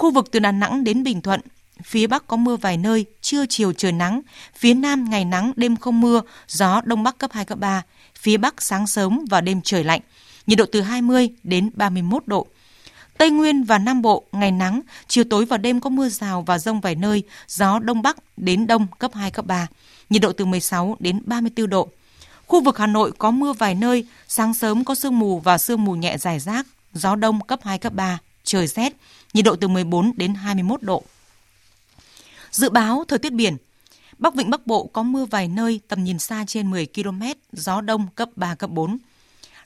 Khu 0.00 0.10
vực 0.10 0.30
từ 0.30 0.38
Đà 0.38 0.52
Nẵng 0.52 0.84
đến 0.84 1.02
Bình 1.02 1.20
Thuận, 1.20 1.40
phía 1.82 2.06
Bắc 2.06 2.26
có 2.26 2.36
mưa 2.36 2.56
vài 2.56 2.76
nơi, 2.76 3.06
trưa 3.20 3.46
chiều 3.46 3.72
trời 3.72 3.92
nắng, 3.92 4.20
phía 4.56 4.74
Nam 4.74 5.10
ngày 5.10 5.24
nắng, 5.24 5.52
đêm 5.56 5.76
không 5.76 6.00
mưa, 6.00 6.20
gió 6.48 6.80
Đông 6.84 7.02
Bắc 7.02 7.18
cấp 7.18 7.30
2, 7.32 7.44
cấp 7.44 7.58
3, 7.58 7.82
phía 8.18 8.36
Bắc 8.36 8.62
sáng 8.62 8.86
sớm 8.86 9.24
và 9.30 9.40
đêm 9.40 9.60
trời 9.64 9.84
lạnh, 9.84 10.00
nhiệt 10.46 10.58
độ 10.58 10.64
từ 10.72 10.80
20 10.80 11.28
đến 11.42 11.70
31 11.74 12.26
độ. 12.26 12.46
Tây 13.18 13.30
Nguyên 13.30 13.64
và 13.64 13.78
Nam 13.78 14.02
Bộ 14.02 14.24
ngày 14.32 14.50
nắng, 14.52 14.80
chiều 15.08 15.24
tối 15.24 15.44
và 15.44 15.56
đêm 15.56 15.80
có 15.80 15.90
mưa 15.90 16.08
rào 16.08 16.42
và 16.42 16.58
rông 16.58 16.80
vài 16.80 16.94
nơi, 16.94 17.22
gió 17.48 17.78
Đông 17.78 18.02
Bắc 18.02 18.16
đến 18.36 18.66
Đông 18.66 18.86
cấp 18.98 19.10
2, 19.14 19.30
cấp 19.30 19.46
3, 19.46 19.66
nhiệt 20.10 20.22
độ 20.22 20.32
từ 20.32 20.44
16 20.44 20.96
đến 21.00 21.22
34 21.24 21.70
độ. 21.70 21.88
Khu 22.46 22.60
vực 22.60 22.78
Hà 22.78 22.86
Nội 22.86 23.12
có 23.18 23.30
mưa 23.30 23.52
vài 23.52 23.74
nơi, 23.74 24.06
sáng 24.28 24.54
sớm 24.54 24.84
có 24.84 24.94
sương 24.94 25.18
mù 25.18 25.38
và 25.38 25.58
sương 25.58 25.84
mù 25.84 25.94
nhẹ 25.94 26.18
dài 26.18 26.38
rác, 26.40 26.66
gió 26.94 27.16
Đông 27.16 27.40
cấp 27.40 27.60
2, 27.62 27.78
cấp 27.78 27.92
3, 27.94 28.18
trời 28.44 28.66
rét, 28.66 28.96
nhiệt 29.34 29.44
độ 29.44 29.56
từ 29.56 29.68
14 29.68 30.12
đến 30.16 30.34
21 30.34 30.82
độ. 30.82 31.02
Dự 32.50 32.70
báo 32.70 33.04
thời 33.08 33.18
tiết 33.18 33.32
biển, 33.32 33.56
Bắc 34.18 34.34
Vịnh 34.34 34.50
Bắc 34.50 34.66
Bộ 34.66 34.86
có 34.86 35.02
mưa 35.02 35.24
vài 35.24 35.48
nơi, 35.48 35.80
tầm 35.88 36.04
nhìn 36.04 36.18
xa 36.18 36.44
trên 36.46 36.70
10 36.70 36.86
km, 36.86 37.22
gió 37.52 37.80
đông 37.80 38.06
cấp 38.14 38.28
3, 38.36 38.54
cấp 38.54 38.70
4. 38.70 38.98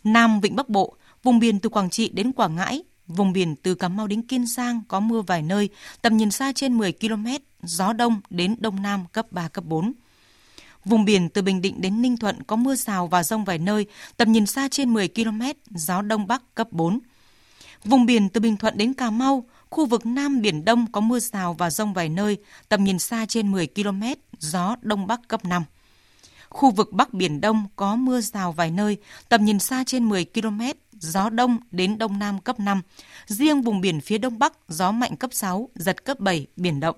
Nam 0.04 0.40
Vịnh 0.40 0.56
Bắc 0.56 0.68
Bộ, 0.68 0.96
vùng 1.22 1.38
biển 1.38 1.60
từ 1.60 1.68
Quảng 1.68 1.90
Trị 1.90 2.08
đến 2.08 2.32
Quảng 2.32 2.56
Ngãi, 2.56 2.82
vùng 3.06 3.32
biển 3.32 3.56
từ 3.56 3.74
Cà 3.74 3.88
Mau 3.88 4.06
đến 4.06 4.22
Kiên 4.22 4.46
Giang 4.46 4.82
có 4.88 5.00
mưa 5.00 5.20
vài 5.20 5.42
nơi, 5.42 5.68
tầm 6.02 6.16
nhìn 6.16 6.30
xa 6.30 6.52
trên 6.52 6.78
10 6.78 6.92
km, 6.92 7.26
gió 7.62 7.92
đông 7.92 8.20
đến 8.30 8.56
đông 8.58 8.82
nam 8.82 9.04
cấp 9.12 9.26
3, 9.30 9.48
cấp 9.48 9.64
4. 9.64 9.92
Vùng 10.84 11.04
biển 11.04 11.28
từ 11.28 11.42
Bình 11.42 11.62
Định 11.62 11.80
đến 11.80 12.02
Ninh 12.02 12.16
Thuận 12.16 12.42
có 12.42 12.56
mưa 12.56 12.74
rào 12.74 13.06
và 13.06 13.22
rông 13.22 13.44
vài 13.44 13.58
nơi, 13.58 13.86
tầm 14.16 14.32
nhìn 14.32 14.46
xa 14.46 14.68
trên 14.70 14.92
10 14.92 15.08
km, 15.08 15.42
gió 15.70 16.02
đông 16.02 16.26
bắc 16.26 16.54
cấp 16.54 16.68
4. 16.72 17.00
Vùng 17.84 18.06
biển 18.06 18.28
từ 18.28 18.40
Bình 18.40 18.56
Thuận 18.56 18.76
đến 18.78 18.94
Cà 18.94 19.10
Mau, 19.10 19.44
khu 19.70 19.86
vực 19.86 20.06
Nam 20.06 20.40
Biển 20.40 20.64
Đông 20.64 20.86
có 20.92 21.00
mưa 21.00 21.18
rào 21.18 21.54
và 21.54 21.70
rông 21.70 21.94
vài 21.94 22.08
nơi, 22.08 22.38
tầm 22.68 22.84
nhìn 22.84 22.98
xa 22.98 23.26
trên 23.26 23.52
10 23.52 23.66
km, 23.66 24.02
gió 24.38 24.76
Đông 24.82 25.06
Bắc 25.06 25.28
cấp 25.28 25.44
5. 25.44 25.64
Khu 26.48 26.70
vực 26.70 26.92
Bắc 26.92 27.14
Biển 27.14 27.40
Đông 27.40 27.66
có 27.76 27.96
mưa 27.96 28.20
rào 28.20 28.52
vài 28.52 28.70
nơi, 28.70 28.96
tầm 29.28 29.44
nhìn 29.44 29.58
xa 29.58 29.84
trên 29.86 30.08
10 30.08 30.24
km, 30.24 30.60
gió 30.92 31.30
Đông 31.30 31.58
đến 31.70 31.98
Đông 31.98 32.18
Nam 32.18 32.40
cấp 32.40 32.60
5. 32.60 32.82
Riêng 33.26 33.62
vùng 33.62 33.80
biển 33.80 34.00
phía 34.00 34.18
Đông 34.18 34.38
Bắc, 34.38 34.52
gió 34.68 34.92
mạnh 34.92 35.16
cấp 35.16 35.30
6, 35.34 35.68
giật 35.74 36.04
cấp 36.04 36.20
7, 36.20 36.46
biển 36.56 36.80
động. 36.80 36.96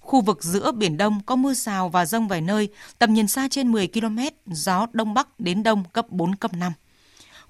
Khu 0.00 0.20
vực 0.20 0.44
giữa 0.44 0.72
Biển 0.72 0.96
Đông 0.96 1.20
có 1.26 1.36
mưa 1.36 1.54
rào 1.54 1.88
và 1.88 2.06
rông 2.06 2.28
vài 2.28 2.40
nơi, 2.40 2.68
tầm 2.98 3.14
nhìn 3.14 3.26
xa 3.26 3.48
trên 3.50 3.72
10 3.72 3.88
km, 3.88 4.18
gió 4.46 4.86
Đông 4.92 5.14
Bắc 5.14 5.40
đến 5.40 5.62
Đông 5.62 5.84
cấp 5.92 6.06
4, 6.10 6.34
cấp 6.34 6.54
5. 6.54 6.72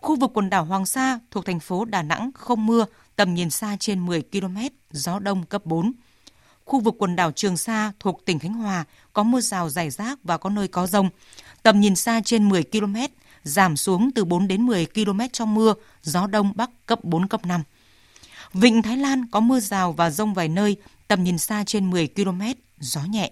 Khu 0.00 0.16
vực 0.16 0.30
quần 0.34 0.50
đảo 0.50 0.64
Hoàng 0.64 0.87
Sa 0.87 1.18
thuộc 1.30 1.46
thành 1.46 1.61
phố 1.61 1.84
Đà 1.84 2.02
Nẵng 2.02 2.30
không 2.34 2.66
mưa, 2.66 2.84
tầm 3.16 3.34
nhìn 3.34 3.50
xa 3.50 3.76
trên 3.80 4.06
10 4.06 4.22
km, 4.22 4.56
gió 4.90 5.18
đông 5.18 5.46
cấp 5.46 5.66
4. 5.66 5.92
Khu 6.64 6.80
vực 6.80 6.94
quần 6.98 7.16
đảo 7.16 7.32
Trường 7.32 7.56
Sa 7.56 7.92
thuộc 8.00 8.24
tỉnh 8.24 8.38
Khánh 8.38 8.52
Hòa 8.52 8.84
có 9.12 9.22
mưa 9.22 9.40
rào 9.40 9.68
rải 9.68 9.90
rác 9.90 10.18
và 10.24 10.38
có 10.38 10.50
nơi 10.50 10.68
có 10.68 10.87
rông. 10.87 11.11
Tầm 11.62 11.80
nhìn 11.80 11.96
xa 11.96 12.20
trên 12.24 12.48
10 12.48 12.62
km, 12.62 12.96
giảm 13.42 13.76
xuống 13.76 14.11
từ 14.14 14.24
4 14.24 14.48
đến 14.48 14.62
10 14.62 14.87
km 14.87 15.20
trong 15.32 15.54
mưa, 15.54 15.74
gió 16.02 16.26
đông 16.26 16.52
bắc 16.54 16.70
cấp 16.87 17.04
4, 17.04 17.28
cấp 17.28 17.46
5. 17.46 17.62
Vịnh 18.52 18.82
Thái 18.82 18.96
Lan 18.96 19.26
có 19.30 19.40
mưa 19.40 19.61
rào 19.61 19.92
và 19.92 20.11
rông 20.11 20.34
vài 20.34 20.48
nơi, 20.48 20.76
tầm 21.08 21.24
nhìn 21.24 21.38
xa 21.38 21.64
trên 21.64 21.90
10 21.90 22.08
km, 22.08 22.42
gió 22.78 23.00
nhẹ. 23.00 23.30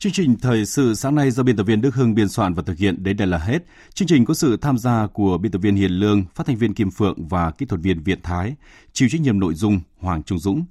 Chương 0.00 0.12
trình 0.12 0.36
thời 0.38 0.66
sự 0.66 0.94
sáng 0.94 1.14
nay 1.14 1.30
do 1.30 1.42
biên 1.42 1.56
tập 1.56 1.62
viên 1.62 1.80
Đức 1.80 1.94
Hưng 1.94 2.14
biên 2.14 2.28
soạn 2.28 2.54
và 2.54 2.62
thực 2.66 2.78
hiện 2.78 3.02
đến 3.02 3.16
đây 3.16 3.26
là 3.26 3.38
hết. 3.38 3.58
Chương 3.94 4.08
trình 4.08 4.24
có 4.24 4.34
sự 4.34 4.56
tham 4.56 4.78
gia 4.78 5.06
của 5.06 5.38
biên 5.38 5.52
tập 5.52 5.58
viên 5.58 5.76
Hiền 5.76 5.90
Lương, 5.90 6.24
phát 6.34 6.46
thanh 6.46 6.56
viên 6.56 6.74
Kim 6.74 6.90
Phượng 6.90 7.28
và 7.28 7.50
kỹ 7.50 7.66
thuật 7.66 7.80
viên 7.80 8.02
Việt 8.02 8.18
Thái, 8.22 8.54
chịu 8.92 9.08
trách 9.08 9.20
nhiệm 9.20 9.40
nội 9.40 9.54
dung 9.54 9.80
Hoàng 9.98 10.22
Trung 10.22 10.38
Dũng. 10.38 10.64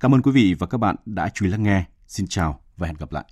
Cảm 0.00 0.14
ơn 0.14 0.22
quý 0.22 0.32
vị 0.32 0.54
và 0.58 0.66
các 0.66 0.78
bạn 0.78 0.96
đã 1.06 1.28
chú 1.34 1.44
ý 1.44 1.50
lắng 1.50 1.62
nghe. 1.62 1.84
Xin 2.06 2.26
chào 2.26 2.60
và 2.76 2.86
hẹn 2.86 2.96
gặp 2.98 3.12
lại. 3.12 3.24